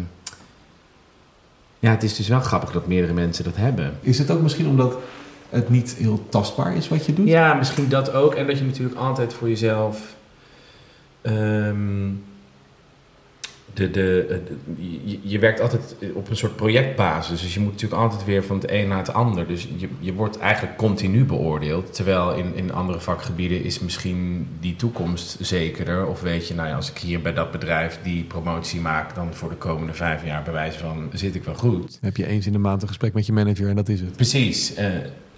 [1.79, 3.99] ja, het is dus wel grappig dat meerdere mensen dat hebben.
[4.01, 4.97] Is het ook misschien omdat
[5.49, 7.29] het niet heel tastbaar is wat je doet?
[7.29, 8.35] Ja, misschien dat ook.
[8.35, 10.15] En dat je natuurlijk altijd voor jezelf.
[11.23, 12.09] ehm,
[13.75, 14.57] de, de, de-
[15.05, 17.41] je, je werkt altijd op een soort projectbasis.
[17.41, 19.47] Dus je moet natuurlijk altijd weer van het een naar het ander.
[19.47, 21.95] Dus je, je wordt eigenlijk continu beoordeeld.
[21.95, 26.07] Terwijl in, in andere vakgebieden is misschien die toekomst zekerder.
[26.07, 29.15] Of weet je, nou ja, als ik hier bij dat bedrijf die promotie maak...
[29.15, 31.81] dan voor de komende vijf jaar bij wijze van zit ik wel goed.
[31.81, 34.01] Dan heb je eens in de maand een gesprek met je manager en dat is
[34.01, 34.17] het.
[34.17, 34.75] Precies.
[34.75, 34.87] eh,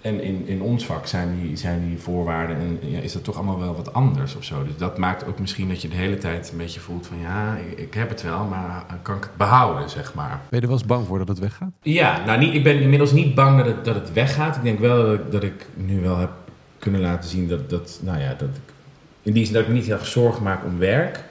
[0.05, 3.35] en in, in ons vak zijn die, zijn die voorwaarden en ja, is dat toch
[3.35, 4.63] allemaal wel wat anders of zo.
[4.63, 7.55] Dus dat maakt ook misschien dat je de hele tijd een beetje voelt van ja,
[7.55, 10.29] ik, ik heb het wel, maar kan ik het behouden, zeg maar.
[10.29, 11.71] Ben je er wel eens bang voor dat het weggaat?
[11.81, 14.55] Ja, nou niet, ik ben inmiddels niet bang dat het, dat het weggaat.
[14.55, 16.31] Ik denk wel dat ik, dat ik nu wel heb
[16.79, 18.73] kunnen laten zien dat, dat, nou ja, dat ik,
[19.21, 21.23] in die zin dat ik me niet heel erg zorgen maak om werk.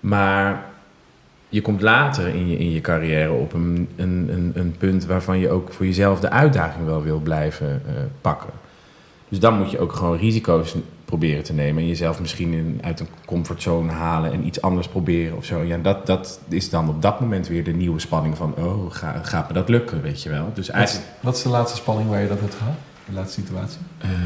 [0.00, 0.69] Maar
[1.50, 5.50] je komt later in je, in je carrière op een, een, een, punt waarvan je
[5.50, 8.50] ook voor jezelf de uitdaging wel wil blijven eh, pakken.
[9.28, 11.82] Dus dan moet je ook gewoon risico's proberen te nemen.
[11.82, 15.62] En jezelf misschien in, uit een comfortzone halen en iets anders proberen of zo.
[15.62, 18.54] Ja, dat, dat is dan op dat moment weer de nieuwe spanning van...
[18.56, 20.50] oh, ga, gaat me dat lukken, weet je wel.
[20.54, 21.08] Dus Wat is, eigenlijk...
[21.20, 22.74] wat is de laatste spanning waar je dat hebt gehad?
[23.04, 23.78] De laatste situatie?
[23.98, 24.16] Ehm,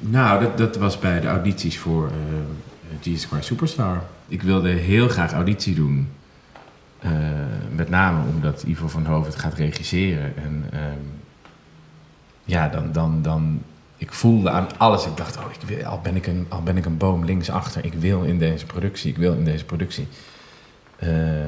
[0.00, 4.02] nou, dat, dat was bij de audities voor eh G-Square Superstar.
[4.34, 6.08] Ik wilde heel graag auditie doen.
[6.98, 7.10] Eh,
[7.74, 10.36] met name omdat Ivo van Hoven het gaat regisseren.
[10.36, 11.04] En ehm,
[12.44, 13.62] ja, dan, dan, dan...
[13.96, 15.06] Ik voelde aan alles.
[15.06, 17.84] Ik dacht, oh, ik wil, al, ben ik een, al ben ik een boom linksachter.
[17.84, 19.10] Ik wil in deze productie.
[19.10, 20.06] Ik wil in deze productie.
[20.96, 21.46] Eh,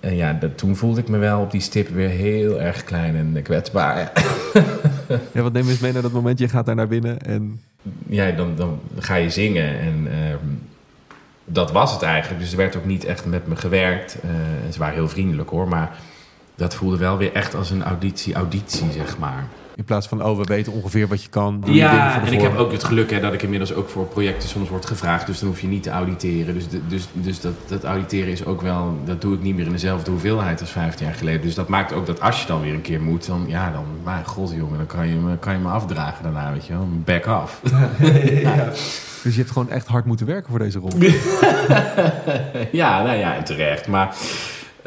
[0.00, 3.16] en ja, dat, toen voelde ik me wel op die stip weer heel erg klein
[3.16, 4.12] en kwetsbaar.
[5.32, 5.42] Ja.
[5.42, 6.38] Wat neem eens mee naar dat moment?
[6.38, 7.60] Je gaat daar naar binnen en...
[8.06, 9.78] ja, dan, dan ga je zingen.
[9.80, 10.46] En ehm,
[11.48, 12.40] dat was het eigenlijk.
[12.40, 14.18] Dus er werd ook niet echt met me gewerkt.
[14.66, 15.68] En ze waren heel vriendelijk hoor.
[15.68, 15.98] Maar
[16.54, 19.46] dat voelde wel weer echt als een auditie, auditie zeg maar.
[19.78, 21.60] In plaats van, oh, we weten ongeveer wat je kan.
[21.60, 24.06] doe Ja, voor en ik heb ook het geluk hè, dat ik inmiddels ook voor
[24.06, 25.26] projecten soms wordt gevraagd.
[25.26, 26.54] Dus dan hoef je niet te auditeren.
[26.54, 28.98] Dus, dus, dus dat, dat auditeren is ook wel...
[29.04, 31.42] Dat doe ik niet meer in dezelfde hoeveelheid als 15 jaar geleden.
[31.42, 33.26] Dus dat maakt ook dat als je dan weer een keer moet...
[33.26, 36.52] Dan, ja, dan, mijn god jongen, dan kan je, me, kan je me afdragen daarna,
[36.52, 36.88] weet je wel.
[37.04, 37.60] Back off.
[39.22, 40.92] Dus je hebt gewoon echt hard moeten werken voor deze rol.
[42.72, 43.86] ja, nou ja, en terecht.
[43.86, 44.16] Maar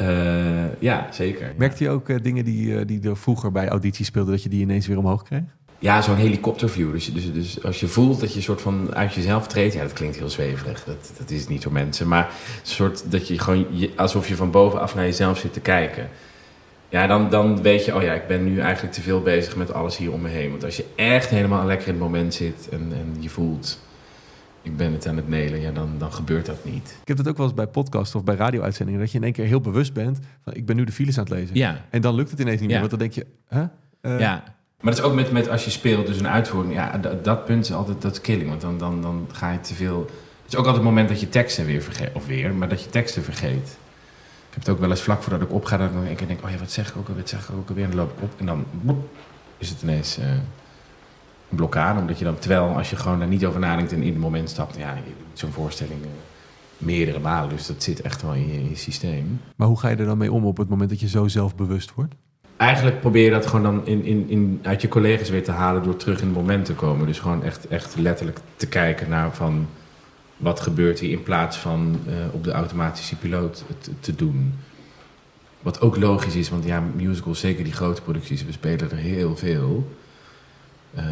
[0.01, 1.53] eh, ja, zeker.
[1.57, 4.49] Merkte je ook eh, dingen die, eh, die er vroeger bij audities speelden, dat je
[4.49, 5.41] die ineens weer omhoog kreeg?
[5.79, 6.91] Ja, zo'n helikopterview.
[6.91, 9.73] Dus, dus, dus als je voelt dat je een soort van uit jezelf treedt...
[9.73, 10.83] Ja, dat klinkt heel zweverig.
[10.83, 12.07] Dat, dat is het niet voor mensen.
[12.07, 13.65] Maar een soort dat je gewoon...
[13.69, 16.09] Je, alsof je van bovenaf naar jezelf zit te kijken.
[16.89, 17.95] Ja, dan, dan weet je...
[17.95, 20.49] Oh ja, ik ben nu eigenlijk te veel bezig met alles hier om me heen.
[20.49, 22.67] Want als je echt helemaal lekker in het moment zit...
[22.71, 23.79] En, en je voelt...
[24.61, 25.61] Ik ben het aan het nelen.
[25.61, 26.97] Ja, dan, dan gebeurt dat niet.
[27.01, 29.33] Ik heb het ook wel eens bij podcasts of bij radio-uitzendingen, dat je in één
[29.33, 31.55] keer heel bewust bent van, ik ben nu de files aan het lezen.
[31.55, 31.85] Ja.
[31.89, 32.87] En dan lukt het ineens niet meer, Ja.
[32.87, 33.63] want dan denk je, hè?
[34.01, 34.43] Eh, Ja,
[34.81, 36.73] maar dat is ook met, met als je speelt, dus een uitvoering.
[36.73, 38.49] Ja, dat, dat punt is altijd dat is killing.
[38.49, 39.99] Want dan, dan, dan ga je te veel.
[40.43, 42.09] Het is ook altijd het moment dat je teksten weer vergeet.
[42.13, 43.77] Of weer, maar dat je teksten vergeet.
[44.49, 46.49] Ik heb het ook wel eens vlak voordat ik opga, dat ik keer denk: oh
[46.49, 47.21] ja, wat zeg ik ook alweer?
[47.21, 47.83] Wat zeg ik ook alweer?
[47.83, 49.07] En dan loop ik op en dan boep,
[49.57, 50.25] is het ineens eh,
[51.55, 51.99] blokkade.
[51.99, 54.49] Omdat je dan, terwijl als je gewoon daar niet over nadenkt en in het moment
[54.49, 56.09] stapt, ja, je doet zo'n voorstelling eh,
[56.77, 57.49] meerdere malen.
[57.49, 59.41] Dus dat zit echt wel in je, in je systeem.
[59.55, 61.93] Maar hoe ga je er dan mee om op het moment dat je zo zelfbewust
[61.93, 62.13] wordt?
[62.57, 65.83] Eigenlijk probeer je dat gewoon dan in, in, in, uit je collega's weer te halen
[65.83, 67.07] door terug in het moment te komen.
[67.07, 69.67] Dus gewoon echt, echt letterlijk te kijken naar van
[70.37, 74.53] wat gebeurt hier in plaats van eh, op de automatische piloot te, te doen.
[75.61, 79.35] Wat ook logisch is, want ja, musicals, zeker die grote producties, we spelen er heel
[79.35, 79.91] veel.
[80.95, 81.05] Ehm,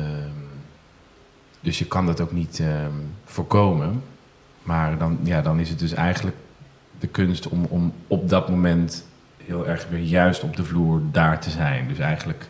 [1.61, 2.91] dus je kan dat ook niet ehm,
[3.25, 4.03] voorkomen.
[4.63, 6.37] Maar dan, ja, dan is het dus eigenlijk
[6.99, 9.05] de kunst om, om op dat moment
[9.45, 11.87] heel erg weer juist op de vloer daar te zijn.
[11.87, 12.49] Dus eigenlijk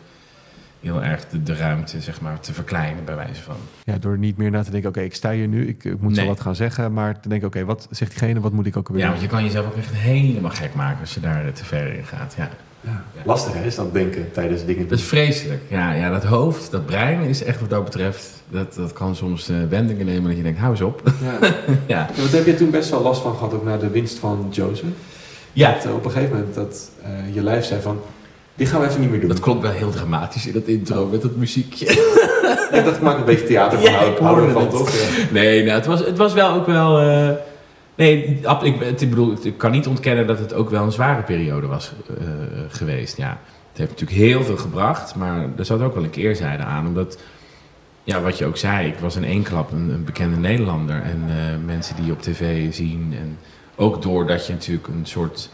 [0.80, 3.56] heel erg de, de ruimte zeg maar, te verkleinen bij wijze van.
[3.84, 6.16] Ja, door niet meer na te denken, oké, ik sta hier nu, ik, ik moet
[6.16, 8.88] zo wat gaan zeggen, maar te denken, oké, wat zegt diegene, wat moet ik ook
[8.88, 11.64] weer Ja, want je kan jezelf ook echt helemaal gek maken als je daar te
[11.64, 12.34] ver in gaat.
[12.36, 12.48] Ja.
[13.24, 15.60] Lastig hè, is dat denken tijdens dingen Dat is vreselijk.
[15.68, 18.28] Ja, ja, dat hoofd, dat brein is echt wat dat betreft...
[18.48, 21.02] dat, dat kan soms eh, wendingen nemen dat je denkt, hou eens op.
[21.22, 21.48] Ja.
[21.94, 22.08] ja.
[22.22, 24.88] Wat heb je toen best wel last van gehad, ook na de winst van Joseph?
[25.52, 28.00] ja, Dat, eh, op een gegeven moment dat eh, je lijf zei van,
[28.54, 29.28] die gaan we even niet meer doen.
[29.28, 31.86] dat klopt wel heel dramatisch in dat intro met dat muziekje.
[32.72, 34.90] ik dacht, ik maak een beetje theater van, Ja, ik hou ervan toch?
[34.90, 34.98] Ja.
[35.32, 36.98] Nee, nou, het, was, het was wel ook wel.
[38.00, 41.66] Nee, ik, ik bedoel, ik kan niet ontkennen dat het ook wel een zware periode
[41.66, 42.24] was eh,
[42.68, 43.16] geweest.
[43.16, 43.38] Ja.
[43.68, 46.86] Het heeft natuurlijk heel veel gebracht, maar er zat ook wel een keerzijde aan.
[46.86, 47.18] Omdat,
[48.04, 51.02] ja, wat je ook zei, ik was in één klap een, een bekende Nederlander.
[51.02, 53.14] En eh, mensen die je op tv zien.
[53.20, 53.38] En
[53.76, 55.50] ook doordat je natuurlijk een soort.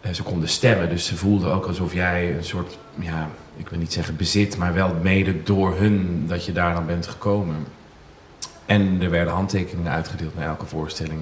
[0.00, 3.78] eh, ze konden stemmen, dus ze voelden ook alsof jij een soort, ja, ik wil
[3.78, 7.56] niet zeggen bezit, maar wel mede door hun dat je daar dan bent gekomen.
[8.70, 11.20] En er werden handtekeningen uitgedeeld na elke voorstelling.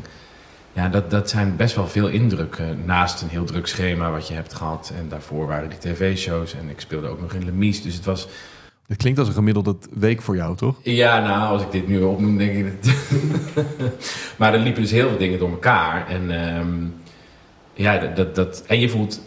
[0.72, 2.84] ja, dat, dat zijn best wel veel indrukken.
[2.84, 4.92] Naast een heel druk schema wat je hebt gehad.
[4.96, 6.54] En daarvoor waren die tv-shows.
[6.54, 7.82] En ik speelde ook nog in Lemies.
[7.82, 8.28] Dus het was...
[8.86, 10.76] Het klinkt als een gemiddelde week voor jou, toch?
[10.82, 12.94] Ja, nou, als ik dit nu opnoem, denk ik dat...
[14.38, 16.08] maar er liepen dus heel veel dingen door elkaar.
[16.08, 16.76] En, ehm,
[17.78, 19.20] ja, dat, dat, en je voelt,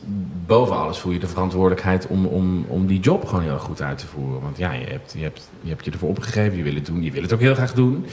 [0.46, 3.98] boven alles voel je de verantwoordelijkheid om, om, om die job gewoon heel goed uit
[3.98, 4.42] te voeren.
[4.42, 7.04] Want ja, je hebt je, hebt, je, hebt je ervoor opgegeven, je wil het doen,
[7.04, 8.06] je wil het ook heel graag doen.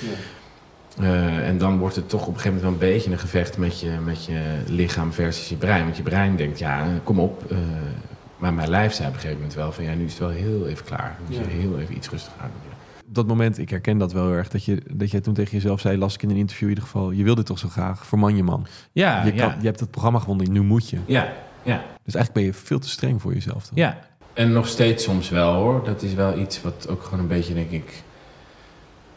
[1.01, 3.59] Uh, en dan wordt het toch op een gegeven moment wel een beetje een gevecht
[3.59, 5.85] met je, met je lichaam versus je brein.
[5.85, 7.45] Want je brein denkt, ja, kom op.
[7.53, 7.59] Uh,
[8.37, 10.31] maar mijn lijf zei op een gegeven moment wel van, ja, nu is het wel
[10.31, 11.17] heel even klaar.
[11.29, 12.68] Nu moet je heel even iets rustig aan doen.
[13.09, 15.53] Op dat moment, ik herken dat wel heel erg, dat, je, dat jij toen tegen
[15.53, 18.07] jezelf zei, las ik in een interview in ieder geval, je wilde toch zo graag,
[18.07, 18.67] verman je man.
[18.93, 19.47] Ja, je, ja.
[19.47, 20.99] Kan, je hebt het programma gewonnen, nu moet je.
[21.07, 21.85] Ja, ja.
[22.05, 23.65] Dus eigenlijk ben je veel te streng voor jezelf.
[23.65, 23.73] Dan.
[23.75, 23.99] Ja,
[24.33, 25.85] en nog steeds soms wel hoor.
[25.85, 28.03] Dat is wel iets wat ook gewoon een beetje, denk ik,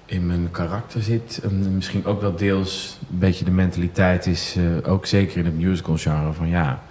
[0.06, 1.40] in mijn karakter zit.
[1.44, 5.58] En misschien ook wel deels een beetje de mentaliteit is, uh, ook zeker in het
[5.58, 6.84] musical genre, van ja,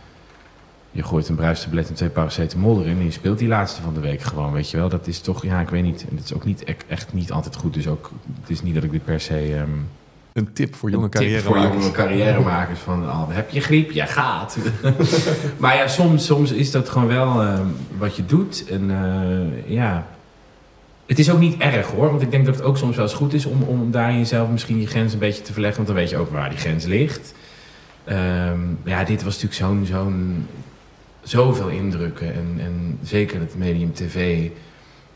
[0.91, 4.01] je gooit een bruistablet en twee paracetamol erin en je speelt die laatste van de
[4.01, 4.89] week gewoon, weet je wel.
[4.89, 6.07] Dat is toch, ja, ik weet niet.
[6.11, 7.75] En het is ook niet e-, echt niet altijd goed.
[7.75, 9.59] Dus ook, het is niet dat ik dit per se...
[9.59, 9.89] Um,
[10.33, 11.71] een tip voor jonge carrièremakers.
[11.73, 13.91] voor jonge carrièremakers van, oh, heb je griep?
[13.91, 14.59] Ja, gaat.
[15.59, 17.61] maar ja, soms, soms is dat gewoon wel uh,
[17.99, 18.65] wat je doet.
[18.69, 20.07] En uh, ja,
[21.07, 23.15] het is ook niet erg hoor, want ik denk dat het ook soms wel eens
[23.15, 25.89] goed is om, om daar in jezelf misschien je grens een beetje te verleggen, want
[25.89, 27.35] dan weet je ook waar die grens ligt.
[28.09, 30.47] Um, ja, dit was natuurlijk zo'n, zo'n,
[31.23, 34.49] zoveel indrukken en, en zeker het medium tv,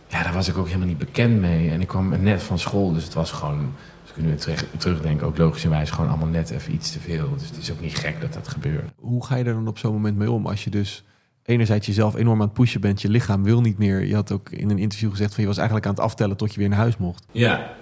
[0.09, 1.71] ja, daar was ik ook helemaal niet bekend mee.
[1.71, 5.23] En ik kwam net van school, dus het was gewoon, als ik nu terug, terugdenk,
[5.23, 7.35] ook logischerwijs gewoon allemaal net even iets te veel.
[7.39, 8.91] Dus het is ook niet gek dat dat gebeurt.
[9.01, 11.05] Hoe ga je er dan op zo'n moment mee om als je dus
[11.45, 13.03] enerzijds jezelf enorm aan het pushen bent.
[13.03, 14.05] Je lichaam wil niet meer.
[14.05, 16.55] Je had ook in een interview gezegd van je was eigenlijk aan het aftellen tot
[16.55, 17.25] je weer naar huis mocht.
[17.31, 17.73] Ja,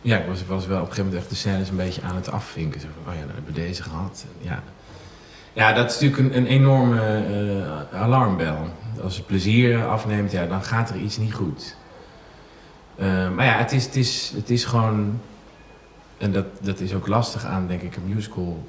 [0.00, 2.16] ja ik was, was wel op een gegeven moment echt de scènes een beetje aan
[2.16, 2.80] het afvinken.
[2.80, 4.26] Zo van, oh ja, dan hebben we deze gehad.
[4.40, 4.62] Ja,
[5.56, 7.24] ja dat is natuurlijk een, een enorme
[7.92, 8.56] uh, alarmbel.
[9.02, 11.76] Als het plezier afneemt, ja, dan gaat er iets niet goed.
[12.98, 15.20] Uh, maar ja, het is, het, is, het is gewoon...
[16.18, 18.66] En dat, dat is ook lastig aan, denk ik, een musical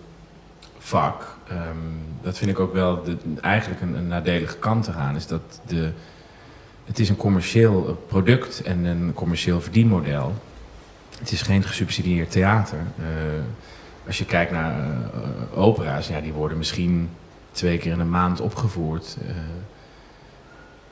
[0.77, 1.37] vak.
[1.51, 5.15] Um, dat vind ik ook wel de, eigenlijk een, een, nadelige kant eraan.
[5.15, 5.91] Is dat de,
[6.85, 10.33] het is een commercieel product en een commercieel verdienmodel.
[11.19, 12.79] Het is geen gesubsidieerd theater.
[14.07, 17.09] Als je kijkt naar uh, opera's, ja, die worden misschien
[17.51, 19.17] twee keer in een maand opgevoerd.
[19.21, 19.35] Uh,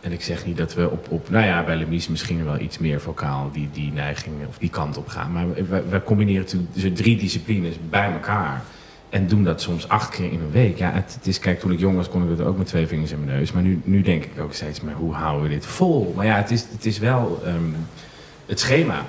[0.01, 2.78] en ik zeg niet dat we op, op nou ja, bij Lemies misschien wel iets
[2.78, 5.32] meer vocaal die, die neiging of die kant op gaan.
[5.32, 5.54] Maar
[5.89, 8.63] we, combineren natuurlijk drie disciplines bij elkaar.
[9.10, 10.78] En doen dat soms acht keer in een week.
[10.78, 13.12] Ja, het, is, kijk, toen ik jong was kon ik dat ook met twee vingers
[13.12, 13.51] in mijn neus.
[13.51, 16.13] Maar nu, nu denk ik ook steeds, maar hoe houden we dit vol?
[16.15, 17.75] Maar ja, het is, het is wel um,
[18.45, 19.06] het schema.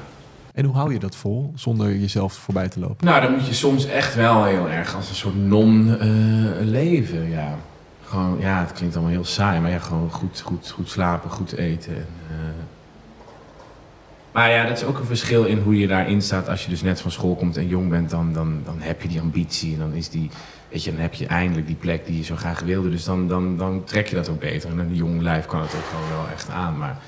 [0.57, 3.07] En hoe hou je dat vol zonder jezelf voorbij te lopen?
[3.07, 7.31] Nou, dan moet je soms echt wel heel erg als een soort non uh, leven.
[7.31, 7.55] Ja.
[8.05, 11.53] Gewoon, ja, het klinkt allemaal heel saai, maar ja, gewoon goed, goed, goed slapen, goed
[11.53, 11.95] eten.
[11.95, 12.37] En, uh...
[14.33, 16.49] Maar ja, dat is ook een verschil in hoe je daarin staat.
[16.49, 19.09] Als je dus net van school komt en jong bent, dan, dan, dan heb je
[19.09, 19.73] die ambitie.
[19.73, 20.31] En dan is die,
[20.69, 22.91] weet je, dan heb je eindelijk die plek die je zo graag wilde.
[22.91, 24.71] Dus dan, dan, dan trek je dat ook beter.
[24.71, 26.79] En een jong lijf kan het ook gewoon wel echt aan.
[26.79, 26.99] Maar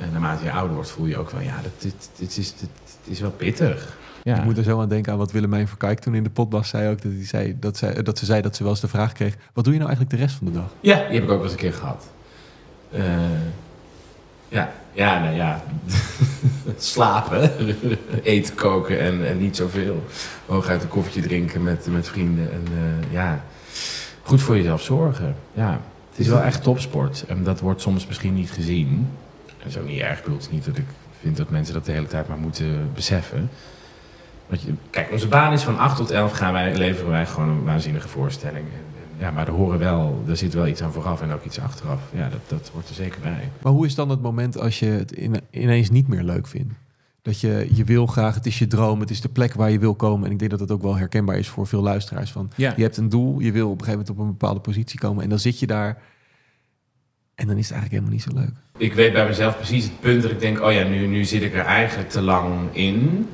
[0.00, 2.68] en naarmate je ouder wordt, voel je ook wel, ja, dat, dit, dit, is, dit,
[2.84, 3.96] dit is wel pittig.
[4.22, 4.36] Ja.
[4.36, 6.90] Ik moet er zo aan denken aan wat Willemijn Verkijk toen in de potbas zei
[6.90, 7.02] ook.
[7.02, 9.36] Dat, hij zei, dat, zij, dat ze zei dat ze wel eens de vraag kreeg...
[9.52, 10.74] wat doe je nou eigenlijk de rest van de dag?
[10.80, 12.06] Ja, die heb ik ook wel eens een keer gehad.
[12.94, 13.02] Uh,
[14.48, 15.62] ja, ja, nou ja.
[16.76, 17.50] Slapen,
[18.22, 20.04] eten koken en, en niet zoveel.
[20.46, 22.52] Hooguit een koffietje drinken met, met vrienden.
[22.52, 23.44] En uh, ja,
[24.22, 25.36] goed voor jezelf zorgen.
[25.52, 25.80] Ja,
[26.10, 27.24] het is wel echt topsport.
[27.28, 29.08] En dat wordt soms misschien niet gezien.
[29.64, 30.16] Dat is ook niet erg.
[30.18, 30.84] Ik bedoel, het is niet dat ik
[31.20, 33.50] vind dat mensen dat de hele tijd maar moeten beseffen.
[34.46, 37.48] Want je, kijk, onze baan is van 8 tot 11 gaan wij, leveren wij gewoon
[37.48, 38.64] een waanzinnige voorstelling.
[39.18, 42.00] Ja, maar er horen wel, er zit wel iets aan vooraf en ook iets achteraf.
[42.12, 43.50] Ja, dat, dat hoort er zeker bij.
[43.62, 46.72] Maar hoe is dan het moment als je het in, ineens niet meer leuk vindt?
[47.22, 49.78] Dat je, je wil graag, het is je droom, het is de plek waar je
[49.78, 50.26] wil komen.
[50.26, 52.32] En ik denk dat dat ook wel herkenbaar is voor veel luisteraars.
[52.32, 52.72] Van, ja.
[52.76, 55.22] Je hebt een doel, je wil op een gegeven moment op een bepaalde positie komen.
[55.22, 56.02] En dan zit je daar
[57.34, 58.62] en dan is het eigenlijk helemaal niet zo leuk.
[58.76, 61.42] Ik weet bij mezelf precies het punt dat ik denk, oh ja, nu, nu zit
[61.42, 63.28] ik er eigenlijk te lang in.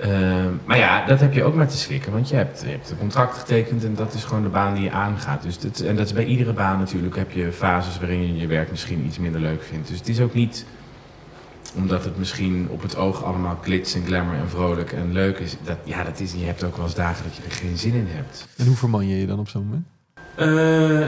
[0.00, 2.90] Uh, maar ja, dat heb je ook met te slikken, want je hebt, je hebt
[2.90, 5.42] een contract getekend en dat is gewoon de baan die je aangaat.
[5.42, 8.46] Dus dat, en dat is bij iedere baan natuurlijk, heb je fases waarin je je
[8.46, 9.88] werk misschien iets minder leuk vindt.
[9.88, 10.66] Dus het is ook niet
[11.74, 15.56] omdat het misschien op het oog allemaal glitz en glamour en vrolijk en leuk is.
[15.64, 17.94] Dat, ja, dat is, je hebt ook wel eens dagen dat je er geen zin
[17.94, 18.48] in hebt.
[18.56, 19.86] En hoe verman je je dan op zo'n moment?
[20.38, 20.46] Uh,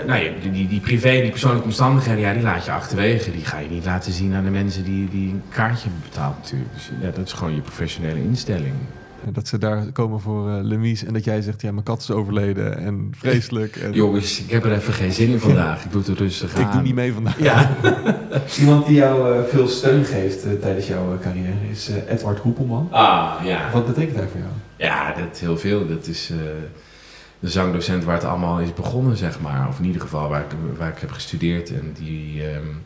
[0.06, 3.30] nou ja, die, die, die privé, die persoonlijke omstandigheden, ja, die laat je achterwege.
[3.30, 6.72] Die ga je niet laten zien aan de mensen die, die een kaartje betaalt natuurlijk.
[6.74, 8.74] Dus ja, dat is gewoon je professionele instelling.
[9.24, 12.00] En dat ze daar komen voor uh, Lemies en dat jij zegt, ja, mijn kat
[12.00, 13.76] is overleden en vreselijk.
[13.76, 13.92] En...
[14.02, 15.84] Jongens, ik heb er even geen zin in vandaag.
[15.84, 16.62] Ik doe het rustig aan.
[16.62, 17.40] Ik doe niet mee vandaag.
[17.40, 17.70] Ja.
[18.60, 22.88] Iemand die jou uh, veel steun geeft uh, tijdens jouw carrière is Edward Hoepelman.
[22.90, 23.70] Ah, ja.
[23.72, 24.52] Wat betekent hij voor jou?
[24.76, 25.88] Ja, dat heel veel.
[25.88, 26.32] Dat is
[27.40, 29.68] de zangdocent waar het allemaal is begonnen, zeg maar.
[29.68, 32.54] Of in ieder geval waar ik, waar ik heb gestudeerd en die...
[32.54, 32.82] Um,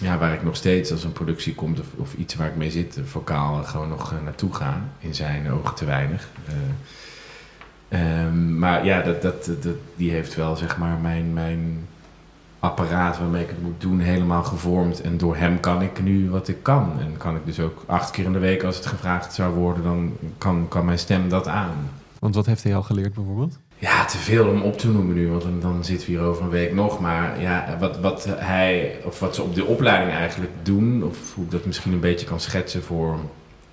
[0.00, 2.70] ja, waar ik nog steeds als een productie komt of, of iets waar ik mee
[2.70, 4.80] zit, vocaal gewoon nog uh, naartoe ga.
[4.98, 6.28] In zijn ogen te weinig.
[7.92, 11.86] Uh, um, maar ja, dat, dat, dat, die heeft wel zeg maar mijn, mijn
[12.58, 15.00] apparaat waarmee ik het moet doen helemaal gevormd.
[15.00, 17.00] En door hem kan ik nu wat ik kan.
[17.00, 19.82] En kan ik dus ook acht keer in de week als het gevraagd zou worden,
[19.82, 21.90] dan kan, kan mijn stem dat aan.
[22.24, 23.58] Want wat heeft hij al geleerd bijvoorbeeld?
[23.78, 26.50] Ja, te veel om op te noemen nu, want dan, zitten we hier over een
[26.50, 27.00] week nog.
[27.00, 31.44] Maar ja, wat, wat hij, of wat ze op de opleiding eigenlijk doen, of hoe
[31.44, 33.18] ik dat misschien een beetje kan schetsen voor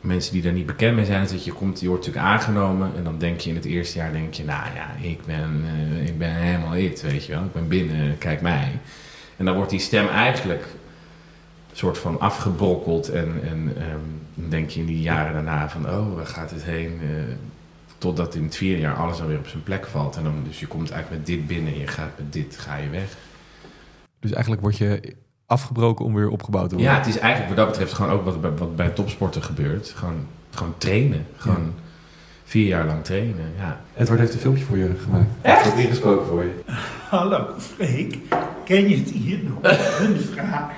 [0.01, 2.91] mensen die daar niet bekend mee zijn, is dat je komt, je wordt natuurlijk aangenomen
[2.95, 6.07] en dan denk je in het eerste jaar, denk je, nou ja, ik ben, uh,
[6.07, 7.43] ik ben helemaal it, weet je wel.
[7.43, 8.79] Ik ben binnen, kijk mij.
[9.37, 10.65] En dan wordt die stem eigenlijk
[11.71, 13.57] soort van afgebrokkeld en, en
[13.91, 16.99] um, dan denk je in die jaren daarna van, oh, waar gaat het heen?
[17.03, 17.09] Uh,
[18.01, 20.15] Totdat in het vierde jaar alles alweer op zijn plek valt.
[20.15, 22.75] En dan, dus je komt eigenlijk met dit binnen en je gaat met dit ga
[22.75, 23.17] je weg.
[24.19, 26.93] Dus eigenlijk word je afgebroken om weer opgebouwd te worden?
[26.93, 29.93] Ja, het is eigenlijk wat dat betreft gewoon ook wat, wat bij topsporten gebeurt.
[29.95, 31.25] Gewoon, gewoon trainen.
[31.35, 31.73] Gewoon
[32.43, 33.81] vier jaar lang trainen, ja.
[33.97, 35.29] Edward heeft een filmpje voor je gemaakt.
[35.41, 35.63] Echt?
[35.63, 36.61] Heeft ingesproken voor je.
[37.09, 38.17] Hallo Freek,
[38.65, 39.71] ken je het hier nog?
[39.99, 40.71] Een vraag.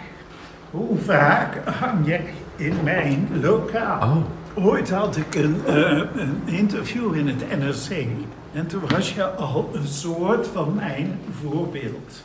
[0.71, 4.01] Hoe vaak hang jij in mijn lokaal?
[4.01, 4.25] Oh.
[4.55, 8.07] Ooit had ik een, uh, een, interview in het NRC.
[8.53, 12.23] En toen was je al een soort van mijn voorbeeld.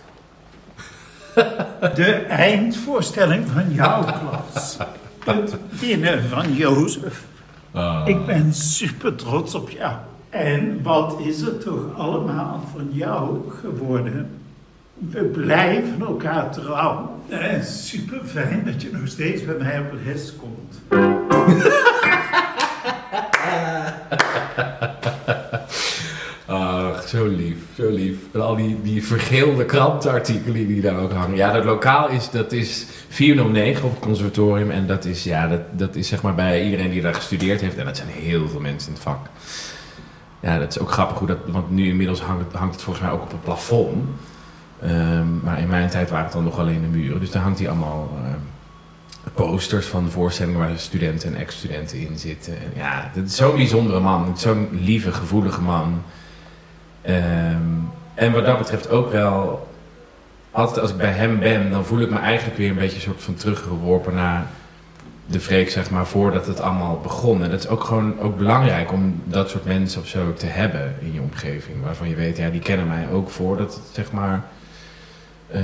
[1.95, 4.79] De eindvoorstelling van jouw klas.
[5.25, 7.25] Het winnen van Jozef.
[7.75, 8.03] Oh.
[8.05, 9.95] Ik ben super trots op jou.
[10.31, 14.31] En wat is er toch allemaal van jou geworden?
[14.99, 17.21] We blijven elkaar trouw.
[17.29, 20.81] En super fijn dat je nog steeds bij mij op les komt.
[26.47, 28.17] Ach, zo lief, zo lief.
[28.33, 31.37] En al die, die vergeelde krantenartikelen die daar ook hangen.
[31.37, 34.71] Ja, dat lokaal is, dat is 409 op het conservatorium.
[34.71, 37.77] En dat is, ja, dat, dat is zeg maar bij iedereen die daar gestudeerd heeft.
[37.77, 39.27] En dat zijn heel veel mensen in het vak.
[40.41, 41.39] Ja, dat is ook grappig hoe dat...
[41.47, 44.09] Want nu inmiddels hangt, hangt het volgens mij ook op het plafond.
[44.85, 47.21] Um, maar in mijn tijd waren het dan nog alleen de muren.
[47.21, 48.11] Dus daar hangt hij allemaal...
[48.23, 48.31] Uh,
[49.35, 52.53] posters van voorstellingen waar studenten en ex-studenten in zitten.
[52.53, 54.39] En ja, dat is zo'n bijzondere man.
[54.39, 56.03] Zo'n lieve, gevoelige man.
[57.09, 59.69] Um, en wat dat betreft ook wel...
[60.51, 63.03] Altijd als ik bij hem ben, dan voel ik me eigenlijk weer een beetje een
[63.03, 64.47] soort van teruggeworpen naar
[65.27, 67.43] de Freek, zeg maar, voordat het allemaal begon.
[67.43, 70.95] En dat is ook gewoon ook belangrijk om dat soort mensen of zo te hebben
[71.01, 71.77] in je omgeving.
[71.83, 74.45] Waarvan je weet, ja, die kennen mij ook voordat het, zeg maar
[75.55, 75.63] uh,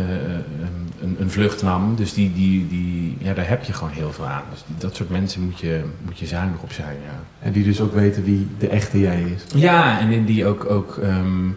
[1.02, 1.96] een, een, vlucht nam.
[1.96, 4.42] Dus die, die, die, ja, daar heb je gewoon heel veel aan.
[4.50, 6.96] Dus die, dat soort mensen moet je, moet je zuinig op zijn.
[7.04, 7.46] Ja.
[7.46, 9.60] En die dus ook weten wie de echte jij is.
[9.60, 11.56] Ja, en die ook, ook um,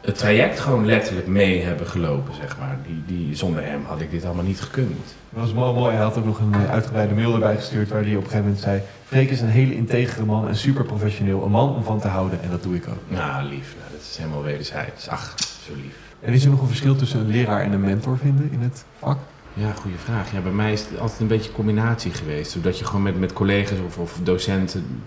[0.00, 2.78] het traject gewoon letterlijk mee hebben gelopen, zeg maar.
[2.86, 4.96] Die, die, zonder hem had ik dit allemaal niet gekund.
[5.30, 5.94] Dat was mooi, mooi.
[5.94, 8.44] Hij had ook nog een eh, uitgebreide mail erbij gestuurd waar hij op een gegeven
[8.44, 8.80] moment zei...
[9.04, 11.44] Freek is een hele integere man en super professioneel.
[11.44, 13.02] Een man om van te houden en dat doe ik ook.
[13.08, 13.74] Nou, lief.
[13.78, 15.08] Nou, dat is helemaal wederzijds.
[15.08, 15.34] Ach,
[15.66, 16.07] zo lief.
[16.20, 18.84] En is er nog een verschil tussen een leraar en een mentor vinden in het
[18.98, 19.18] vak?
[19.54, 20.32] Ja, goede vraag.
[20.32, 22.50] Ja, bij mij is het altijd een beetje combinatie geweest.
[22.50, 25.02] Zodat je gewoon met, met collega's of, of docenten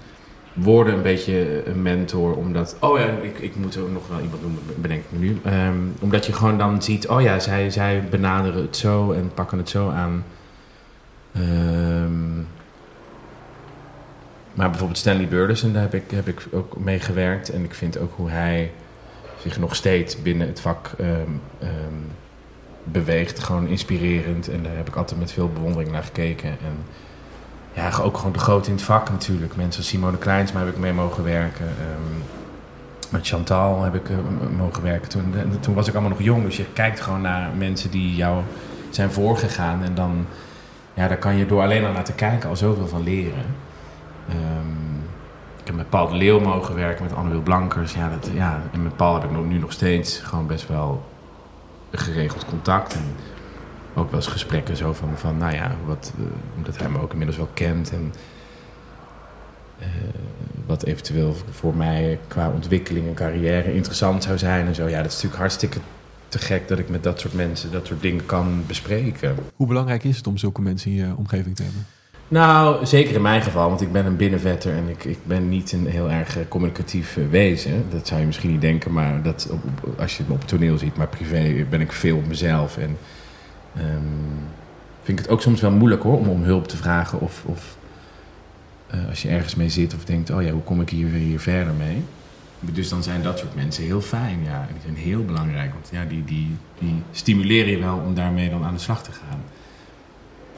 [0.54, 2.36] worden een beetje een mentor.
[2.36, 5.42] Omdat, oh ja, ik, ik moet ook nog wel iemand noemen, bedenk ik nu.
[5.46, 9.58] Um, omdat je gewoon dan ziet, oh ja, zij, zij benaderen het zo en pakken
[9.58, 10.24] het zo aan.
[11.38, 12.48] Um,
[14.54, 17.50] maar bijvoorbeeld Stanley Burleson, daar heb ik, heb ik ook mee gewerkt.
[17.50, 18.72] En ik vind ook hoe hij
[19.42, 21.08] zich nog steeds binnen het vak um,
[21.64, 22.12] um,
[22.84, 23.40] beweegt.
[23.40, 24.50] Gewoon inspirerend.
[24.50, 26.50] En daar heb ik altijd met veel bewondering naar gekeken.
[26.50, 26.86] En
[27.74, 29.56] ja, ook gewoon de grote in het vak natuurlijk.
[29.56, 31.66] Mensen als Simone Kleinsma heb ik mee mogen werken.
[31.66, 32.24] Um,
[33.10, 34.18] met Chantal heb ik uh,
[34.58, 35.10] mogen werken.
[35.10, 36.44] Toen, toen was ik allemaal nog jong.
[36.44, 38.44] Dus je kijkt gewoon naar mensen die jou
[38.90, 39.84] zijn voorgegaan.
[39.84, 40.26] En dan
[40.94, 43.46] ja, daar kan je door alleen al naar te kijken al zoveel van leren.
[45.62, 47.94] Ik heb met Paul de Leeuw mogen werken, met Anne Blankers.
[47.94, 51.04] Ja, dat, ja, en met Paul heb ik nu nog steeds gewoon best wel
[51.92, 52.94] geregeld contact.
[52.94, 53.04] En
[53.94, 56.26] ook wel eens gesprekken zo van, van nou ja, wat, uh,
[56.58, 57.92] omdat hij me ook inmiddels wel kent.
[57.92, 58.14] En
[59.80, 59.86] uh,
[60.66, 64.88] wat eventueel voor mij qua ontwikkeling en carrière interessant zou zijn en zo.
[64.88, 65.80] Ja, dat is natuurlijk hartstikke
[66.28, 69.36] te gek dat ik met dat soort mensen dat soort dingen kan bespreken.
[69.56, 71.86] Hoe belangrijk is het om zulke mensen in je omgeving te hebben?
[72.32, 75.72] Nou, zeker in mijn geval, want ik ben een binnenvetter en ik, ik ben niet
[75.72, 77.86] een heel erg eh, communicatief eh, wezen.
[77.90, 80.78] Dat zou je misschien niet denken, maar dat op, als je me op het toneel
[80.78, 82.78] ziet, maar privé ben ik veel op mezelf.
[82.78, 82.98] En
[83.76, 83.86] ehm,
[85.04, 87.78] vind ik het ook soms wel moeilijk hoor, om om hulp te vragen of, of
[88.88, 91.40] eh, als je ergens mee zit of denkt, oh ja, hoe kom ik hier, hier
[91.40, 92.04] verder mee?
[92.60, 94.60] Dus dan zijn dat soort mensen heel fijn, ja.
[94.68, 98.50] En die zijn heel belangrijk, want ja, die, die, die stimuleren je wel om daarmee
[98.50, 99.42] dan aan de slag te gaan.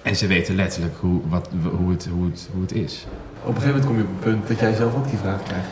[0.04, 3.06] En ze weten letterlijk hoe, wat, hoe, het, hoe, het, hoe het is.
[3.44, 5.44] Op een gegeven moment kom je op een punt dat jij zelf ook die vraag
[5.44, 5.68] krijgt.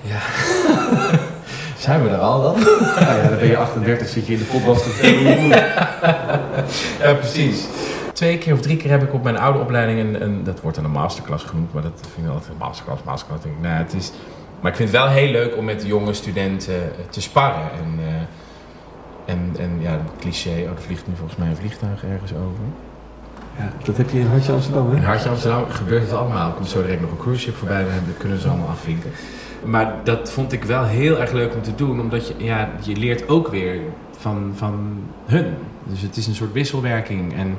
[0.00, 0.20] Ja.
[1.78, 2.60] Zijn we er al dan?
[3.00, 4.44] Ja, dan ben je 38, zit je in de
[5.40, 5.54] moet.
[7.02, 7.66] Ja, precies.
[8.12, 10.76] Twee keer of drie keer heb ik op mijn oude opleiding een, een dat wordt
[10.76, 13.42] dan een masterclass genoemd, maar dat vind ik altijd een masterclass, masterclass.
[13.42, 14.12] Denk ik, nou, het is,
[14.60, 17.70] maar ik vind het wel heel leuk om met jonge studenten eh, te sparren.
[17.72, 22.04] En, eh, en, en ja, het cliché, oh, er vliegt nu volgens mij een vliegtuig
[22.04, 22.64] ergens over.
[23.58, 24.96] Ja, dat heb je in Hartje Amsterdam, hè?
[24.96, 26.48] In Hartje Amsterdam gebeurt het allemaal.
[26.48, 27.84] Er komt zo direct nog een cruise voorbij.
[27.84, 29.10] Dat kunnen ze allemaal afvinken.
[29.64, 32.00] Maar dat vond ik wel heel erg leuk om te doen.
[32.00, 33.80] Omdat je, ja, je leert ook weer
[34.18, 35.54] van, van hun.
[35.84, 37.34] Dus het is een soort wisselwerking.
[37.34, 37.58] En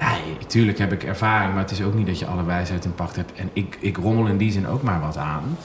[0.00, 1.52] ja, natuurlijk heb ik ervaring.
[1.52, 3.32] Maar het is ook niet dat je alle wijsheid in pacht hebt.
[3.32, 5.56] En ik, ik rommel in die zin ook maar wat aan.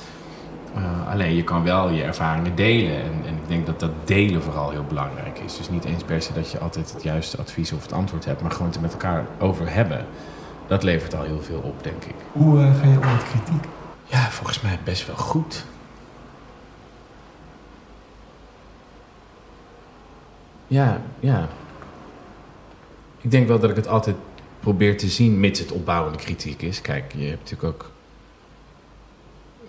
[0.76, 2.96] Eh, alleen je kan wel je ervaringen delen.
[2.96, 5.58] En, en ik denk dat dat delen vooral heel belangrijk is.
[5.58, 8.42] Dus niet eens per se dat je altijd het juiste advies of het antwoord hebt.
[8.42, 10.06] Maar gewoon het er met elkaar over hebben.
[10.68, 12.16] Dat levert al heel veel op, denk ik.
[12.32, 13.64] Hoe eh, ga je om met kritiek?
[14.06, 15.66] Ja, volgens mij best wel goed.
[20.68, 21.48] Ja, ja.
[23.22, 24.16] Ik denk wel dat ik het altijd
[24.60, 26.82] probeer te zien, mits het opbouwende kritiek is.
[26.82, 27.92] Kijk, je hebt natuurlijk ook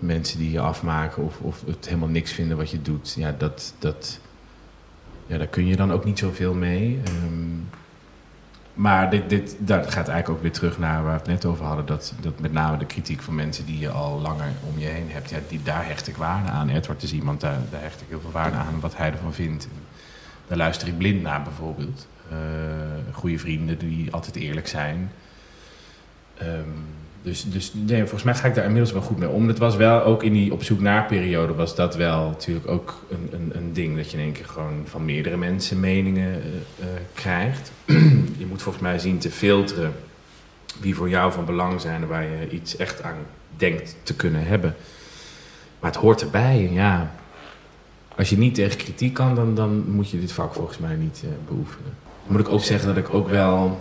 [0.01, 3.13] mensen die je afmaken of, of het helemaal niks vinden wat je doet.
[3.17, 4.19] Ja, dat, dat,
[5.27, 6.99] ja, daar kun je dan ook niet zoveel mee.
[7.03, 7.59] Ehm,
[8.73, 11.65] maar dit, dit, dat gaat eigenlijk ook weer terug naar waar we het net over
[11.65, 11.85] hadden.
[11.85, 15.11] Dat, dat met name de kritiek van mensen die je al langer om je heen
[15.11, 15.29] hebt.
[15.29, 16.69] Ja, die, daar hecht ik waarde aan.
[16.69, 18.79] Edward is iemand, daar, daar hecht ik heel veel waarde aan.
[18.79, 19.67] Wat hij ervan vindt.
[20.47, 22.07] Daar luister ik blind naar bijvoorbeeld.
[22.29, 22.37] Eh,
[23.13, 25.11] goede vrienden die altijd eerlijk zijn.
[26.37, 26.69] Ehm,
[27.21, 29.47] dus dus volgens mij ga ik daar inmiddels wel goed mee om.
[29.47, 33.05] Het was wel ook in die op zoek naar periode was dat wel natuurlijk ook
[33.09, 33.95] een, een, een ding.
[33.97, 37.71] Dat je in één keer gewoon van meerdere mensen meningen eh, eh, krijgt.
[38.41, 39.93] je moet volgens mij zien te filteren
[40.79, 43.17] wie voor jou van belang zijn en waar je iets echt aan
[43.57, 44.75] denkt te kunnen hebben.
[45.79, 47.15] Maar het hoort erbij, ja.
[48.17, 51.21] Als je niet tegen kritiek kan, dan, dan moet je dit vak volgens mij niet
[51.23, 51.93] eh, beoefenen.
[52.27, 53.79] Moet ik ook zeggen dat ik ook wel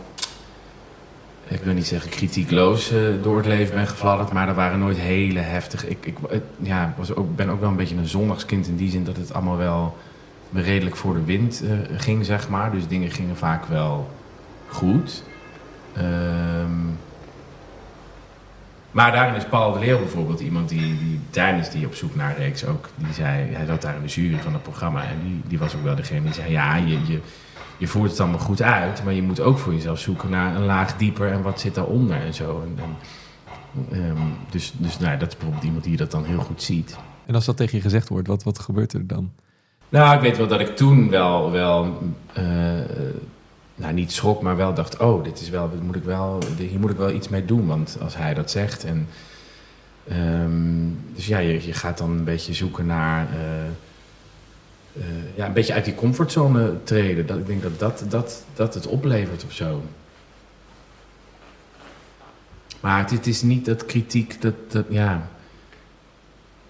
[1.51, 4.99] ik wil niet zeggen kritiekloos eh, door het leven ben gefladderd, maar er waren nooit
[4.99, 5.89] hele heftige.
[5.89, 8.91] Ik, ik het- ja, was ook, ben ook wel een beetje een zondagskind in die
[8.91, 9.97] zin dat het allemaal wel
[10.53, 12.71] redelijk voor de wind eh, ging, zeg maar.
[12.73, 14.11] Dus dingen gingen vaak wel
[14.69, 15.23] goed.
[15.97, 16.71] Ehm,
[18.91, 22.37] maar daarin is Paul de Leeuw bijvoorbeeld iemand die, die tijdens die op zoek naar
[22.37, 25.41] reeks ook, die zei, hij zat daar in de jury van het programma en die,
[25.47, 27.21] die was ook wel degene die zei, ja, je, je,
[27.77, 30.65] je voert het allemaal goed uit, maar je moet ook voor jezelf zoeken naar een
[30.65, 32.63] laag dieper en wat zit daaronder en zo.
[32.63, 32.97] En, en,
[33.99, 36.97] ehm, dus dus nou, ja, dat is bijvoorbeeld iemand die dat dan heel goed ziet.
[37.27, 39.33] En als dat tegen je gezegd wordt, wat, wat gebeurt er dan?
[39.89, 41.99] Nou, ik weet wel dat ik toen wel, wel
[42.33, 42.45] eh,
[43.81, 46.81] nou niet schrok, maar wel dacht, oh, dit is wel, dit moet ik wel, hier
[46.81, 49.09] moet ik wel iets mee doen, want als hij dat zegt en
[50.09, 53.67] ehm, dus ja, je, gaat dan een beetje zoeken naar eh,
[54.93, 57.27] eh, ja, een beetje uit die comfortzone treden.
[57.27, 59.83] Dat, ik denk dat dat, dat dat het oplevert of zo.
[62.81, 65.29] Maar het, het is niet dat kritiek, dat, dat ja.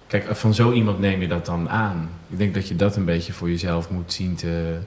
[0.07, 2.11] Kijk, van zo iemand neem je dat dan aan.
[2.29, 4.79] Ik denk dat je dat een beetje voor jezelf moet zien te,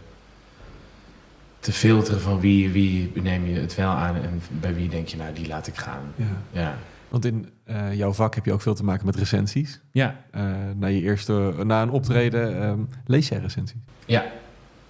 [1.63, 5.17] te filteren van wie, wie neem je het wel aan en bij wie denk je,
[5.17, 6.03] nou, die laat ik gaan.
[6.15, 6.25] Ja.
[6.51, 6.77] Ja.
[7.09, 9.81] Want in eh, jouw vak heb je ook veel te maken met recensies.
[9.91, 10.23] Ja.
[10.31, 10.43] Eh,
[10.75, 13.81] na je eerste, na een optreden, ehm, lees jij recensies.
[14.05, 14.25] Ja.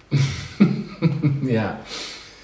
[1.58, 1.78] ja.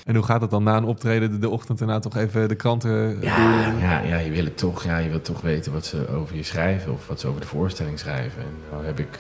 [0.05, 2.55] En hoe gaat het dan na een optreden de, de ochtend daarna toch even de
[2.55, 4.85] kranten Ja, ja, ja, je wil het toch.
[4.85, 7.47] Ja, je wilt toch weten wat ze over je schrijven of wat ze over de
[7.47, 8.43] voorstelling schrijven.
[8.43, 9.19] En nou heb ik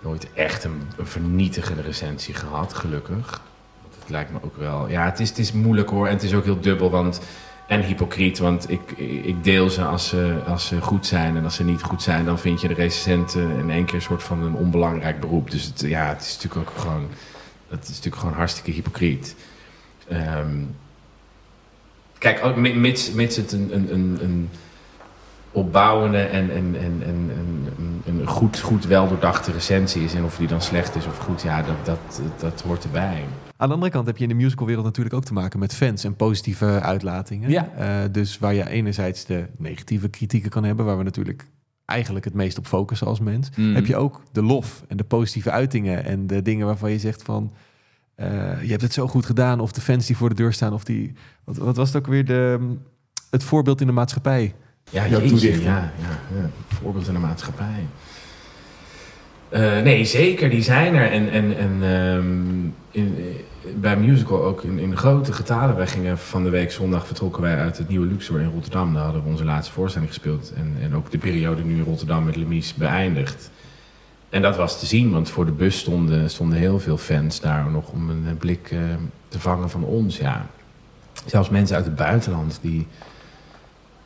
[0.00, 3.42] nooit echt een, vernietigende recensie gehad, gelukkig.
[3.98, 4.88] Het lijkt me ook wel.
[4.88, 6.06] Ja, het is, het is moeilijk hoor.
[6.06, 7.20] En het is ook heel dubbel, want.
[7.66, 8.90] En hypocriet, want ik,
[9.22, 11.36] ik deel ze als, ze als ze goed zijn.
[11.36, 14.02] En als ze niet goed zijn, dan vind je de recensenten in één keer een
[14.02, 15.50] soort van een onbelangrijk beroep.
[15.50, 17.08] Dus het, ja, het is natuurlijk ook gewoon.
[17.68, 19.36] Dat is natuurlijk gewoon hartstikke hypocriet.
[20.08, 20.58] Ehm,
[22.18, 24.48] Kijk, mits, mits het een, een, een, een
[25.52, 27.30] opbouwende en, en, en, en,
[28.26, 30.14] goed, goed wel doordachte recensie is.
[30.14, 33.24] En of die dan slecht is of goed, ja, dat, dat, dat hoort erbij.
[33.56, 36.04] Aan de andere kant heb je in de musicalwereld natuurlijk ook te maken met fans
[36.04, 37.50] en positieve uitlatingen.
[37.50, 37.68] Ja.
[37.76, 41.44] Eh, dus waar je enerzijds de negatieve kritieken kan hebben, waar we natuurlijk
[41.84, 43.74] eigenlijk het meest op focussen als mens, Mm.
[43.74, 47.22] heb je ook de lof en de positieve uitingen en de dingen waarvan je zegt
[47.22, 47.52] van
[48.14, 50.72] eh, je hebt het zo goed gedaan, of de fans die voor de deur staan,
[50.72, 51.12] of die.
[51.44, 52.74] Wat, wat was het ook weer de,
[53.30, 54.54] het voorbeeld in de maatschappij?
[54.90, 55.64] Ja, Jouw jeetje, toedichting.
[55.64, 56.50] ja, ja, ja.
[56.68, 57.86] Voorbeeld in de maatschappij.
[59.48, 61.10] Eh, nee, zeker, die zijn er.
[61.10, 65.76] En, en, en ehm, in, eh, bij musical ook in, in grote getalen.
[65.76, 68.94] Wij gingen van de week zondag vertrokken wij uit het nieuwe Luxor in Rotterdam.
[68.94, 70.52] Daar hadden we onze laatste voorstelling gespeeld.
[70.56, 73.50] En, en ook de periode nu in Rotterdam met Lemies beëindigd.
[74.30, 77.70] En dat was te zien, want voor de bus stonden, stonden heel veel fans daar
[77.70, 78.78] nog om een blik eh,
[79.28, 80.16] te vangen van ons.
[80.16, 80.46] Ja.
[81.26, 82.86] Zelfs mensen uit het buitenland die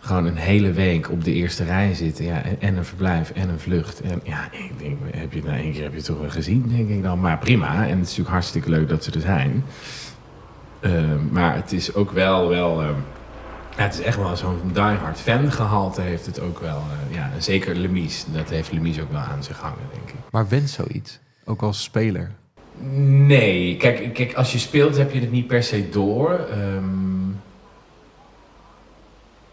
[0.01, 2.25] gewoon een hele week op de eerste rij zitten.
[2.25, 4.01] Ja, en, en een verblijf en een vlucht.
[4.01, 6.65] En ja, ik denk, heb je na één keer heb je het toch wel gezien,
[6.77, 7.21] denk ik dan.
[7.21, 7.75] Maar prima.
[7.75, 9.65] En het is natuurlijk hartstikke leuk dat ze er zijn.
[10.81, 10.93] Eh,
[11.31, 12.89] maar het is ook wel, wel eh,
[13.77, 16.77] ja, het is echt wel zo'n diehard fan gehalte heeft het ook wel.
[17.11, 18.25] eh, ja, zeker Lemies.
[18.33, 20.15] Dat heeft Lemies ook wel aan zich hangen, denk ik.
[20.31, 22.31] Maar wens zoiets, ook als speler.
[23.27, 26.31] Nee, kijk, kijk, als je speelt heb je het niet per se door.
[26.51, 26.85] Ehm,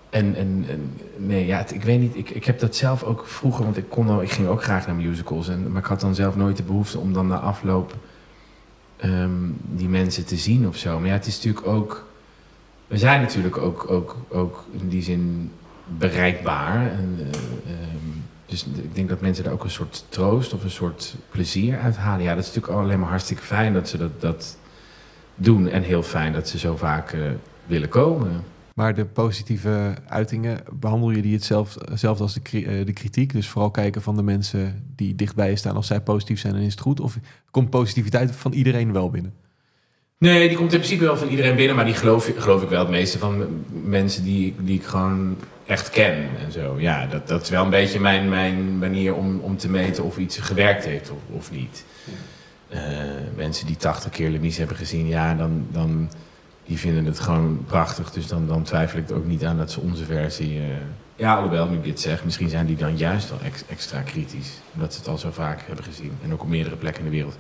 [0.09, 2.15] en, en, en nee, ja, ik weet niet.
[2.15, 4.85] Ik, ik heb dat zelf ook vroeger, want ik, kon al, ik ging ook graag
[4.85, 5.49] naar musicals.
[5.49, 7.95] En, maar ik had dan zelf nooit de behoefte om dan na afloop
[8.97, 9.31] ehm,
[9.61, 10.99] die mensen te zien of zo.
[10.99, 12.05] Maar ja, het is natuurlijk ook.
[12.87, 15.51] We zijn natuurlijk ook, ook, ook in die zin
[15.97, 16.75] bereikbaar.
[16.75, 17.97] Eh, ehm,
[18.45, 21.97] dus ik denk dat mensen daar ook een soort troost of een soort plezier uit
[21.97, 22.23] halen.
[22.23, 24.57] Ja, dat is natuurlijk alleen maar hartstikke fijn dat ze dat, dat
[25.35, 25.69] doen.
[25.69, 27.21] En heel fijn dat ze zo vaak eh,
[27.65, 28.43] willen komen.
[28.77, 33.33] Maar de positieve uitingen, behandel je die hetzelfde, hetzelfde als de, eh, de kritiek?
[33.33, 35.75] Dus vooral kijken van de mensen die dichtbij je staan.
[35.75, 36.99] Als zij positief zijn, dan is het goed.
[36.99, 37.17] Of
[37.51, 39.33] komt positiviteit van iedereen wel binnen?
[40.17, 42.79] Nee, die komt in principe wel van iedereen binnen, maar die geloof, geloof ik wel
[42.79, 43.45] het meeste van
[43.83, 46.15] mensen die, ik- die ik gewoon echt ken
[46.45, 46.79] en zo.
[46.79, 50.17] Ja, dat, dat is wel een beetje mijn, mijn manier om, om te meten of
[50.17, 51.85] iets gewerkt heeft of, of niet.
[52.69, 52.79] Eh,
[53.35, 56.09] mensen die 80 keer Lemies hebben gezien, ja, dan, dan
[56.67, 58.11] die vinden het gewoon prachtig.
[58.11, 60.59] Dus dan, dan twijfel ik er ook niet aan dat ze onze versie.
[60.59, 60.65] eh,
[61.15, 64.49] ja, alhoewel, nu ik dit zeg, misschien zijn die dan juist ex- extra kritisch.
[64.73, 66.11] Omdat ze het al zo vaak hebben gezien.
[66.23, 67.35] En ook op meerdere plekken in de wereld.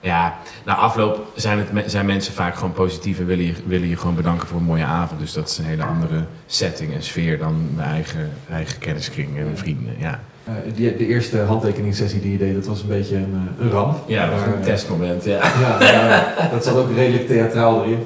[0.00, 3.96] Ja, na afloop zijn, het, zijn mensen vaak gewoon positief en willen je, willen je
[3.96, 5.20] gewoon bedanken voor een mooie avond.
[5.20, 9.56] Dus dat is een hele andere setting en sfeer dan mijn eigen, eigen kenniskring en
[9.58, 9.94] vrienden.
[9.98, 13.64] Ja, Eh, die, de eerste handtekeningssessie die je deed, dat was een beetje een, eh,
[13.64, 13.98] een ramp.
[14.06, 15.24] ja dat was Maar, een eh, testmoment.
[15.24, 15.40] Ja.
[15.60, 17.98] Ja, ja, dat zat ook redelijk theatraal erin.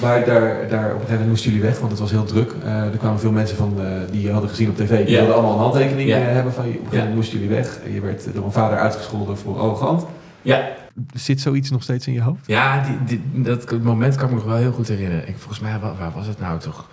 [0.00, 2.52] Maar daar, daar op een gegeven moment moesten jullie weg, want het was heel druk.
[2.64, 3.74] Er kwamen veel mensen van,
[4.10, 4.96] die je hadden gezien op tv.
[5.04, 5.16] Die Ja.
[5.18, 6.70] wilden allemaal een handtekening hebben van je.
[6.70, 7.78] Op een gegeven moment moesten jullie weg.
[7.92, 10.06] Je werd door een vader uitgescholden voor arrogant.
[10.42, 10.68] Ja.
[11.14, 12.46] Zit zoiets nog steeds in je hoofd?
[12.46, 15.28] Ja, die, die- dat moment kan ik me nog wel heel goed herinneren.
[15.28, 16.88] Ik, volgens mij, waar, waar was het nou toch?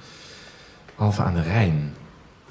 [0.95, 1.93] Halve aan de Rijn.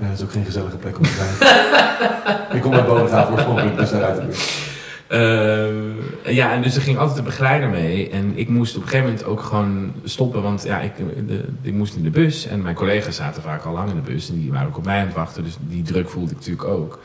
[0.02, 1.50] Ja, dat is ook geen gezellige plek om te zijn.
[2.56, 4.60] ik kom uit Bodegraven oorspronkelijk, dus daaruit.
[5.06, 8.10] Eh, ja, en dus er ging altijd een begeleider mee.
[8.10, 10.42] En ik moest op een gegeven moment ook gewoon stoppen.
[10.42, 10.92] Want ja, ik,
[11.26, 12.46] de, ik moest in de bus.
[12.46, 14.28] En mijn collega's zaten vaak al lang in de bus.
[14.28, 15.44] En die waren ook op mij aan het wachten.
[15.44, 16.98] Dus die druk voelde ik natuurlijk ook.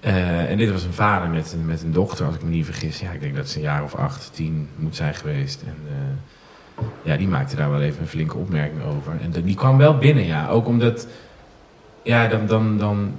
[0.00, 3.00] Eh, en dit was een vader met, met een dochter, als ik me niet vergis.
[3.00, 5.62] Ja, ik denk dat ze een jaar of acht, tien moet zijn geweest.
[5.66, 9.12] En eh, ja, die maakte daar wel even een flinke opmerking over.
[9.20, 10.48] En die kwam wel binnen, ja.
[10.48, 11.06] Ook omdat,
[12.02, 13.14] ja, dan, dan, dan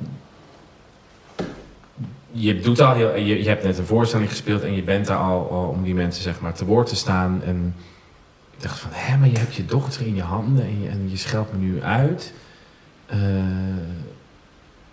[2.31, 5.17] je doet al heel, je, je hebt net een voorstelling gespeeld en je bent daar
[5.17, 5.39] al,
[5.75, 7.41] om die mensen zeg maar te woord te staan.
[7.45, 7.75] En
[8.57, 11.09] ik dacht van, hé, maar je hebt je dochter in je handen en je, en
[11.13, 12.33] scheldt me nu uit.
[13.05, 13.19] Eh,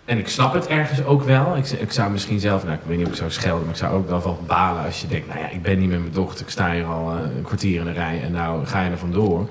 [0.05, 1.57] en ik snap het ergens ook wel.
[1.57, 3.79] Ik, ik zou misschien zelf, nou ik weet niet of ik zou schelden, maar ik
[3.79, 6.13] zou ook wel van balen als je denkt, nou ja, ik ben niet met mijn
[6.13, 8.91] dochter, ik sta hier al eh, een kwartier in de rij en nou ga je
[8.91, 9.47] er vandoor.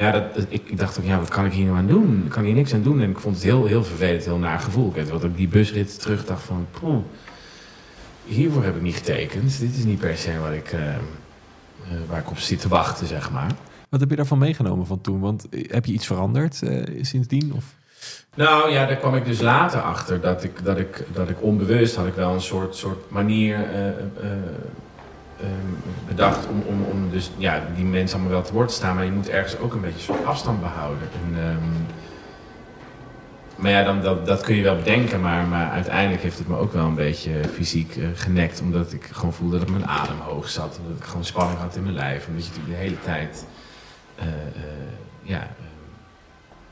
[0.00, 2.22] Ja, dat, ik, ik dacht ook, ja, wat kan ik hier nou aan doen?
[2.24, 3.00] Ik kan hier niks aan doen.
[3.00, 4.88] En ik vond het heel, heel vervelend, heel naar gevoel.
[4.88, 6.98] Ik weet wat ik die busrit terug dacht van, poeh,
[8.24, 9.60] hiervoor heb ik niet getekend.
[9.60, 11.00] Dit is niet per se wat ik, eh, eh,
[12.08, 13.50] waar ik op zit te wachten, zeg maar.
[13.88, 15.20] Wat heb je daarvan meegenomen van toen?
[15.20, 16.60] Want eh, heb je iets veranderd
[17.00, 17.52] sindsdien?
[17.56, 17.64] Of?
[18.34, 21.96] Nou ja, daar kwam ik dus later achter dat ik, dat ik, dat ik onbewust
[21.96, 23.68] had ik wel een soort, soort manier
[26.06, 28.94] bedacht om, om, om dus ja, die mensen allemaal wel te woord te staan.
[28.94, 31.08] Maar je moet ergens ook een beetje een soort afstand behouden.
[31.24, 31.58] En, ehm,
[33.56, 36.56] maar ja, dan, dat, dat kun je wel bedenken, maar, maar uiteindelijk heeft het me
[36.56, 38.60] ook wel een beetje fysiek eh, genekt.
[38.60, 40.76] Omdat ik gewoon voelde dat mijn adem hoog zat.
[40.76, 42.26] En dat ik gewoon spanning had in mijn lijf.
[42.26, 43.46] Omdat je natuurlijk de hele tijd,
[44.14, 44.32] eh, eh,
[45.22, 45.48] ja, eh,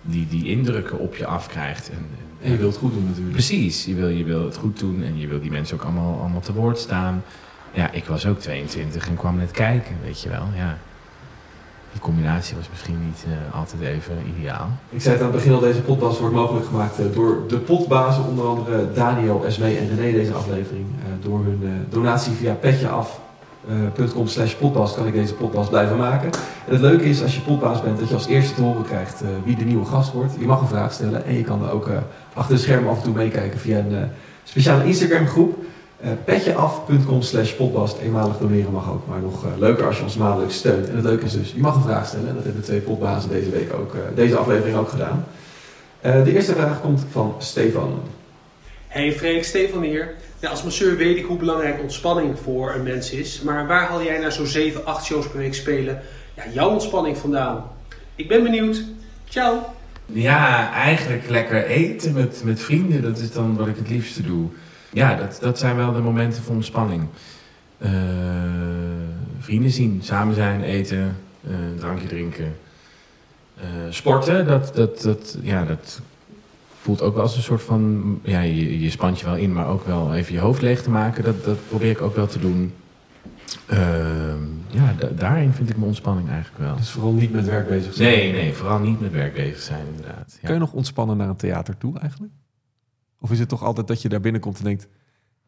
[0.02, 1.90] die, die indrukken op je afkrijgt.
[1.90, 2.08] En,
[2.42, 3.32] En je wilt het goed doen natuurlijk.
[3.32, 6.20] Precies, je wil, je wil het goed doen en je wil die mensen ook allemaal,
[6.20, 7.22] allemaal te woord staan.
[7.78, 10.46] Ja, ik was ook 22 en kwam net kijken, weet je wel.
[10.56, 10.78] Ja.
[11.92, 14.68] Die combinatie was misschien niet eh, altijd even ideaal.
[14.90, 17.56] Ik zei het aan het begin al, deze podcast wordt mogelijk gemaakt eh, door de
[17.56, 20.86] potbazen, onder andere Daniel, Esmee en René deze aflevering.
[20.86, 26.30] Eh, door hun donatie via petjeaf.com slash potbas kan ik deze podcast blijven maken.
[26.66, 29.22] En het leuke is als je potbaas bent dat je als eerste te horen krijgt
[29.44, 30.32] wie de nieuwe gast wordt.
[30.38, 31.88] Je mag een vraag stellen en je kan er ook
[32.34, 34.08] achter de schermen af en toe meekijken via een
[34.44, 35.58] speciale Instagram groep.
[36.04, 37.98] Uh, petjeaf.com slash potbast.
[37.98, 40.88] Eenmalig doneren mag ook, maar nog eh, leuker als je ons maandelijks steunt.
[40.88, 42.28] En het leuke is dus, je mag een vraag stellen.
[42.28, 45.26] En dat hebben de twee potbazen deze week ook, eh, deze aflevering ook gedaan.
[46.00, 48.00] Eh, de eerste vraag komt van Stefan.
[48.86, 50.14] Hey Freek, Stefan hier.
[50.38, 53.40] Ja, als masseur weet ik hoe belangrijk ontspanning voor een mens is.
[53.40, 56.00] Maar waar haal jij na zo'n 7, 8 shows per week spelen
[56.34, 57.64] ja, jouw ontspanning vandaan?
[58.14, 58.84] Ik ben benieuwd.
[59.28, 59.64] Ciao!
[60.06, 64.48] Ja, eigenlijk lekker eten met, met vrienden, dat is dan wat ik het liefste doe.
[64.92, 67.02] Ja, dat, dat zijn wel de momenten van ontspanning.
[67.78, 67.90] Eh,
[69.38, 72.56] vrienden zien, samen zijn, eten, eh, een drankje drinken.
[73.60, 76.00] Eh, sporten, dat, dat, dat, ja, dat
[76.80, 78.20] voelt ook wel als een soort van...
[78.22, 80.90] Ja, je, je spant je wel in, maar ook wel even je hoofd leeg te
[80.90, 81.24] maken.
[81.24, 82.72] Dat, dat probeer ik ook wel te doen.
[83.66, 86.76] Ehm, ja, da- daarin vind ik mijn ontspanning eigenlijk wel.
[86.76, 88.08] Dus vooral niet met werk bezig zijn.
[88.08, 90.32] Nee, nee, vooral niet met werk bezig zijn inderdaad.
[90.40, 90.44] Ja.
[90.46, 92.32] Kun je nog ontspannen naar een theater toe eigenlijk?
[93.20, 94.86] Of is het toch altijd dat je daar binnenkomt en denkt...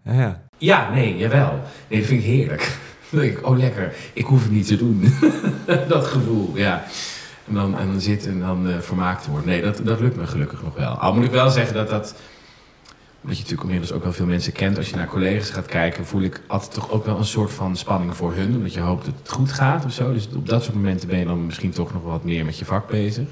[0.05, 1.61] "Ja, Ja, nee, jawel.
[1.89, 2.79] Nee, dat vind ik heerlijk.
[3.11, 5.05] Ik, oh lekker, ik hoef het niet te doen.
[5.89, 6.85] dat gevoel, ja.
[7.49, 9.49] En dan, en dan zitten en dan eh, vermaakt worden.
[9.49, 10.89] Nee, dat, dat lukt me gelukkig nog wel.
[10.95, 12.15] Al moet ik wel zeggen dat dat...
[13.23, 14.77] Omdat je natuurlijk inmiddels ook wel veel mensen kent.
[14.77, 17.77] Als je naar collega's gaat kijken, voel ik altijd toch ook wel een soort van
[17.77, 18.55] spanning voor hun.
[18.57, 20.13] Omdat je hoopt dat het goed gaat of zo.
[20.13, 22.65] Dus op dat soort momenten ben je dan misschien toch nog wat meer met je
[22.65, 23.29] vak bezig.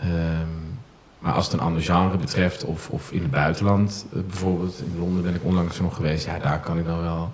[0.00, 0.48] Ehm,
[1.22, 4.98] maar als het een ander genre betreft, of, of in het buitenland eh, bijvoorbeeld, in
[4.98, 7.30] Londen ben ik onlangs nog geweest, ja, daar kan ik dan wel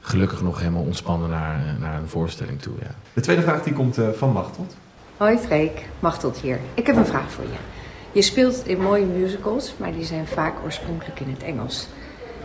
[0.00, 2.74] gelukkig nog helemaal ontspannen naar, eh, naar een voorstelling toe.
[2.80, 2.94] Ja.
[3.12, 4.76] De tweede vraag die komt eh, van Machteld.
[5.16, 6.60] Hoi Freek, Machteld hier.
[6.74, 7.58] Ik heb een vraag voor je.
[8.12, 11.88] Je speelt in mooie musicals, maar die zijn vaak oorspronkelijk in het Engels.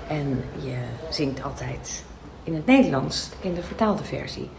[0.08, 0.78] En je
[1.10, 2.04] zingt altijd
[2.43, 4.49] in het Nederlands, in de vertaalde versie.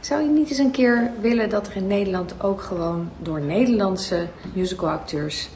[0.00, 4.26] Zou je niet eens een keer willen dat er in Nederland ook gewoon door Nederlandse
[4.52, 5.48] musicalacteurs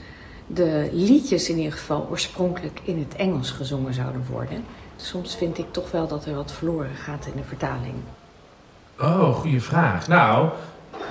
[0.46, 4.64] de liedjes in ieder geval oorspronkelijk in het Engels gezongen zouden worden?
[4.96, 7.94] Soms vind ik toch wel dat er wat verloren gaat in de vertaling.
[9.00, 10.08] Oh, goede vraag.
[10.08, 10.48] Nou,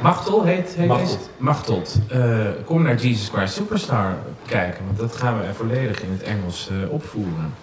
[0.01, 1.17] Machtel heet, heet Machteld.
[1.17, 1.29] deze?
[1.37, 1.99] Machteld.
[2.09, 4.15] Eh, kom naar Jesus Christ Superstar
[4.45, 7.53] kijken, want dat gaan we volledig in het Engels eh, opvoeren.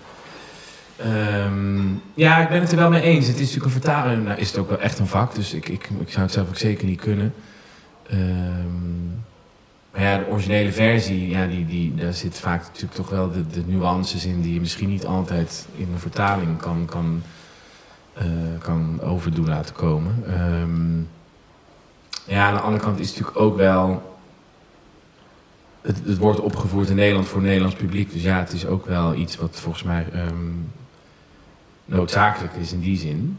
[1.02, 3.26] Ehm, ja, ik ben het er wel mee eens.
[3.26, 4.24] Het is natuurlijk een vertaling.
[4.24, 6.48] Nou, is het ook wel echt een vak, dus ik, ik, ik zou het zelf
[6.48, 7.34] ook zeker niet kunnen.
[8.08, 9.06] Ehm,
[9.92, 13.46] maar ja, de originele versie, ja, die, die, daar zit vaak natuurlijk toch wel de,
[13.46, 17.22] de nuances in die je misschien niet altijd in een vertaling kan, kan,
[18.14, 18.26] eh,
[18.58, 20.24] kan overdoen laten komen.
[20.26, 20.98] Ehm,
[22.34, 24.18] ja, aan de andere kant is het natuurlijk ook wel.
[25.80, 28.12] Het, wordt opgevoerd in Nederland voor Nederlands publiek.
[28.12, 30.06] Dus ja, het is ook wel iets wat volgens mij
[31.90, 33.38] noodzakelijk is in die zin.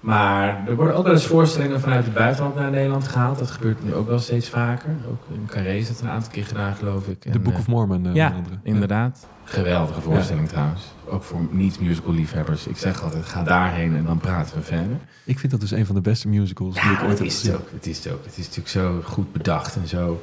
[0.00, 3.38] Maar er worden ook wel eens voorstellingen vanuit het buitenland naar Nederland gehaald.
[3.38, 4.90] Dat gebeurt nu ook wel steeds vaker.
[5.10, 7.32] Ook in Carré is dat een aantal keer gedaan, geloof ik.
[7.32, 8.06] De Book eh, of Mormon.
[8.06, 8.58] eh, ja, onder andere.
[8.62, 9.26] inderdaad.
[9.44, 10.82] Geweldige voorstelling trouwens.
[11.08, 12.66] Ook voor niet-musical liefhebbers.
[12.66, 14.96] Ik zeg altijd, ga daarheen en dan praten we verder.
[15.24, 17.32] Ik vind dat dus een van de beste musicals die ik Ja, ooit heb is
[17.34, 17.56] het gezien.
[17.56, 17.68] ook.
[17.72, 18.24] Het is het ook.
[18.24, 20.20] Het is natuurlijk zo goed bedacht en zo...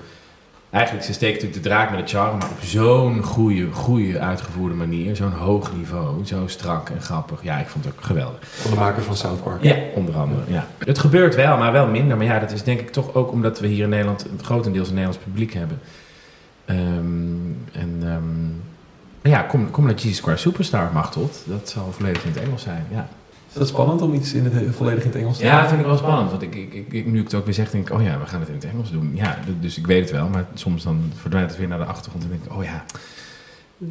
[0.73, 4.75] Eigenlijk, ze steekt natuurlijk de draak met het charme, maar op zo'n goede, goede uitgevoerde
[4.75, 5.15] manier.
[5.15, 7.43] Zo'n hoog niveau, zo strak en grappig.
[7.43, 8.37] Ja, ik vond het ook geweldig.
[8.41, 9.63] Van de makers van South Park.
[9.63, 10.41] Ja, onder andere.
[10.47, 10.67] Ja.
[10.77, 12.17] Het gebeurt wel, maar wel minder.
[12.17, 14.87] Maar ja, dat is denk ik toch ook omdat we hier in Nederland een grotendeels
[14.87, 15.79] een Nederlands publiek hebben.
[16.65, 16.79] Ehm,
[17.71, 21.43] en ehm, ja, kom, kom naar Jesus Christ Superstar, Machteld.
[21.45, 22.85] Dat zal volledig in het Engels zijn.
[22.91, 23.07] Ja,
[23.53, 25.69] Is dat spannend om iets in het, volledig in het Engels te ja dat doen?
[25.69, 26.29] vind ik wel spannend.
[26.29, 28.25] Want ik, ik, ik, nu ik het ook weer zeg, denk ik, oh ja, we
[28.25, 29.11] gaan het in het Engels doen.
[29.15, 30.27] Ja, dus ik weet het wel.
[30.27, 32.23] Maar soms dan verdwijnt het weer naar de achtergrond.
[32.23, 32.83] En denk ik, oh ja,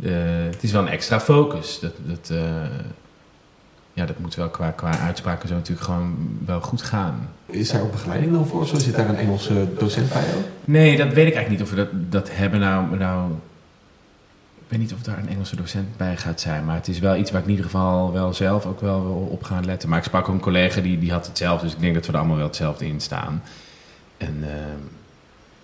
[0.02, 1.78] eh, het is wel een extra focus.
[1.80, 2.64] Dat, dat, eh,
[3.92, 7.28] ja, dat moet wel qua, qua uitspraken zo natuurlijk gewoon wel goed gaan.
[7.46, 8.66] Is daar ook begeleiding dan voor?
[8.66, 10.44] Zo zit daar een Engelse docent bij ook?
[10.64, 12.60] Nee, dat weet ik eigenlijk niet of we dat, dat hebben.
[12.60, 13.30] Nou, nou,
[14.72, 16.64] weet niet of daar een Engelse docent bij gaat zijn.
[16.64, 19.28] Maar het is wel iets waar ik in ieder geval wel zelf ook wel wil
[19.30, 19.88] op gaan letten.
[19.88, 21.64] Maar ik sprak ook een collega die, die had hetzelfde.
[21.64, 23.42] Dus ik denk dat we er allemaal wel hetzelfde in staan.
[24.16, 24.48] En eh,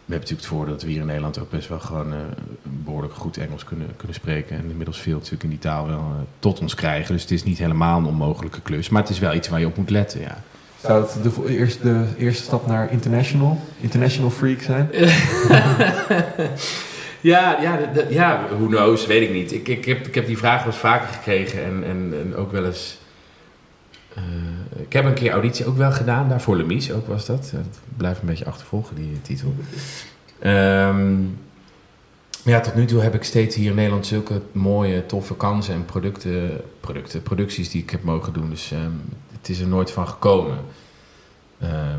[0.04, 2.18] we hebben natuurlijk het voordeel dat we hier in Nederland ook best wel gewoon eh,
[2.62, 4.56] behoorlijk goed Engels kunnen, kunnen spreken.
[4.56, 7.12] En inmiddels veel natuurlijk in die taal wel eh, tot ons krijgen.
[7.12, 8.88] Dus het is niet helemaal een onmogelijke klus.
[8.88, 10.42] Maar het is wel iets waar je op moet letten, ja.
[10.80, 14.90] Zou het de, eerst, de eerste stap naar international, international freak zijn?
[17.20, 19.52] Ja, ja, ja, who knows, weet ik niet.
[19.52, 22.52] Ik, ik, heb, ik heb die vraag wel eens vaker gekregen en, en, en ook
[22.52, 22.98] wel eens...
[24.14, 24.22] eh,
[24.82, 27.50] ik heb een keer auditie ook wel gedaan, daar voor Lemies ook was dat.
[27.54, 29.54] Dat blijft een beetje achtervolgen, die titel.
[30.38, 31.20] Ehm,
[32.44, 35.74] maar ja, tot nu toe heb ik steeds hier in Nederland zulke mooie, toffe kansen
[35.74, 38.50] en producten, producten producties die ik heb mogen doen.
[38.50, 38.90] Dus ehm,
[39.38, 40.58] het is er nooit van gekomen.
[41.60, 41.98] Ehm,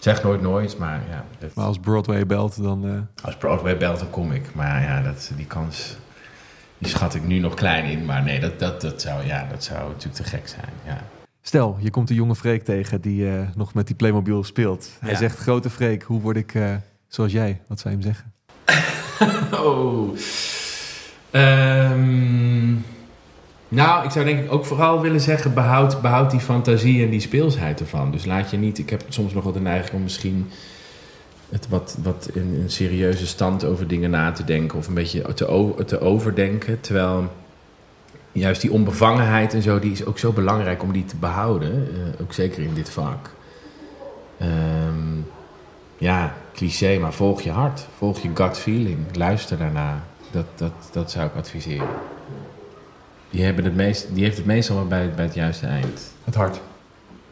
[0.00, 1.24] zeg nooit nooit, maar ja...
[1.38, 2.84] dat- Maar als Broadway belt, dan...
[2.86, 4.54] eh, als Broadway belt, dan kom ik.
[4.54, 5.96] Maar ja, dat, die kans
[6.78, 8.04] die schat ik nu nog klein in.
[8.04, 10.68] Maar nee, dat, dat, dat, zou, ja, dat zou natuurlijk te gek zijn.
[10.86, 11.02] Ja.
[11.42, 14.90] Stel, je komt een jonge Freek tegen die eh, nog met die Playmobil speelt.
[15.00, 15.16] Hij Ja.
[15.16, 16.74] zegt, grote Freek, hoe word ik eh,
[17.08, 17.60] zoals jij?
[17.66, 18.32] Wat zou je hem zeggen?
[19.64, 20.16] Oh.
[21.30, 22.74] Ehm,
[23.70, 25.54] nou, ik zou denk ik ook vooral willen zeggen...
[25.54, 28.10] Behoud, behoud die fantasie en die speelsheid ervan.
[28.10, 28.78] Dus laat je niet...
[28.78, 30.50] Ik heb soms nog wel de neiging om misschien...
[31.48, 34.78] Het wat, wat in een serieuze stand over dingen na te denken...
[34.78, 36.80] of een beetje te, te overdenken.
[36.80, 37.32] Terwijl
[38.32, 39.78] juist die onbevangenheid en zo...
[39.78, 41.72] die is ook zo belangrijk om die te behouden.
[41.72, 43.30] eh, ook zeker in dit vak.
[44.38, 45.18] Ehm,
[45.98, 47.86] ja, cliché, maar volg je hart.
[47.96, 48.98] Volg je gut feeling.
[49.12, 50.04] Luister daarna.
[50.30, 51.88] Dat, dat, dat zou ik adviseren.
[53.30, 56.14] Die, hebben het meest, die heeft het meestal wel bij, bij het juiste eind.
[56.24, 56.60] Het hart.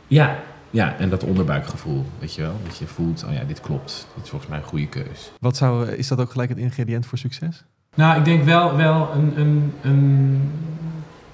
[0.06, 0.38] Ja.
[0.70, 2.54] Ja, en dat onderbuikgevoel, weet je wel.
[2.64, 4.06] Dat je voelt, oh ja, dit klopt.
[4.14, 5.32] Dit is volgens mij een goede keus.
[5.40, 7.64] Wat zou, is dat ook gelijk het ingrediënt voor succes?
[7.94, 10.40] Nou, ik denk wel, wel een, een, een,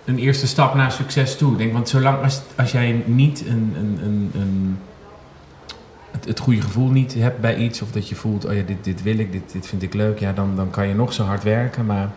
[0.05, 1.53] een eerste stap naar succes toe.
[1.53, 4.79] Ik denk, want zolang als, als jij niet een, een, een, een,
[6.11, 8.85] het, het goede gevoel niet hebt bij iets, of dat je voelt, oh ja, dit,
[8.85, 11.25] dit wil ik, dit, dit vind ik leuk, ja, dan, dan kan je nog zo
[11.25, 11.87] hard werken.
[11.87, 12.11] Maar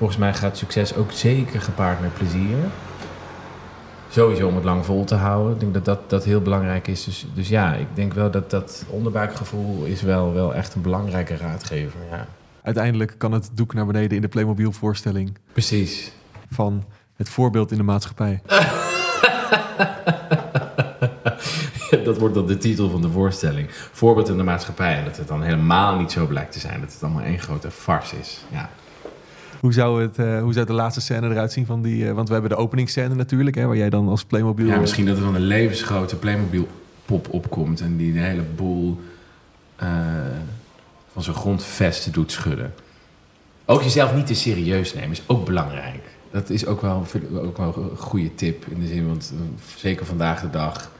[0.00, 2.56] volgens mij gaat succes ook zeker gepaard met plezier.
[4.08, 5.52] Sowieso om het lang vol te houden.
[5.52, 7.04] Ik denk dat dat, dat heel belangrijk is.
[7.04, 11.36] Dus, dus ja, ik denk wel dat dat onderbuikgevoel is wel, wel echt een belangrijke
[11.36, 12.00] raadgever.
[12.10, 12.26] Ja.
[12.62, 16.12] Uiteindelijk kan het doek naar beneden in de Playmobil voorstelling Precies.
[16.50, 16.84] van
[17.16, 18.42] het voorbeeld in de maatschappij.
[22.04, 23.66] dat wordt dan de titel van de voorstelling.
[23.92, 24.96] Voorbeeld in de maatschappij.
[24.96, 26.80] En dat het dan helemaal niet zo blijkt te zijn.
[26.80, 28.44] Dat het allemaal één grote farce is.
[28.50, 28.70] Ja.
[29.60, 32.08] Hoe zou, het, eh, hoe zou de laatste scène eruit zien van die...
[32.08, 34.66] eh, want we hebben de openingsscène natuurlijk, hè, waar jij dan als Playmobil...
[34.66, 36.68] ja, misschien dat er dan een levensgrote Playmobil
[37.04, 37.80] pop opkomt.
[37.80, 39.00] En die de hele boel
[39.76, 39.88] eh,
[41.12, 42.74] van zijn grondvesten doet schudden.
[43.64, 46.02] Ook jezelf niet te serieus nemen is ook belangrijk.
[46.30, 48.66] Dat is ook wel, ook wel een goede tip.
[48.66, 49.32] In de zin, want
[49.76, 50.90] zeker vandaag de dag...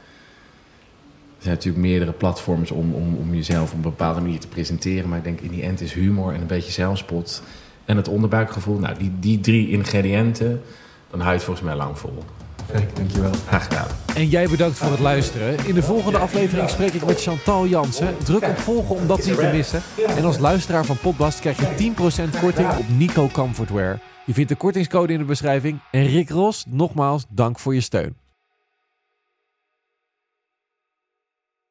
[1.37, 5.09] Er zijn natuurlijk meerdere platforms om, om, om jezelf op een bepaalde manier te presenteren.
[5.09, 7.43] Maar ik denk in die end is humor en een beetje zelfspot.
[7.91, 8.77] En het onderbuikgevoel.
[8.77, 10.61] Nou, die, die drie ingrediënten,
[11.09, 12.23] dan hou je het volgens mij lang vol.
[12.71, 13.31] Kijk, dankjewel.
[13.47, 13.87] Graag gedaan.
[14.15, 15.67] En jij bedankt voor het luisteren.
[15.67, 18.17] In de volgende aflevering spreek ik met Chantal Jansen.
[18.23, 19.81] Druk op volgen om dat niet te missen.
[20.17, 21.93] En als luisteraar van Podbast krijg je
[22.35, 23.99] 10% korting op Nico Comfortwear.
[24.25, 25.79] Je vindt de kortingscode in de beschrijving.
[25.91, 28.20] En Rick Ros, nogmaals dank voor je steun.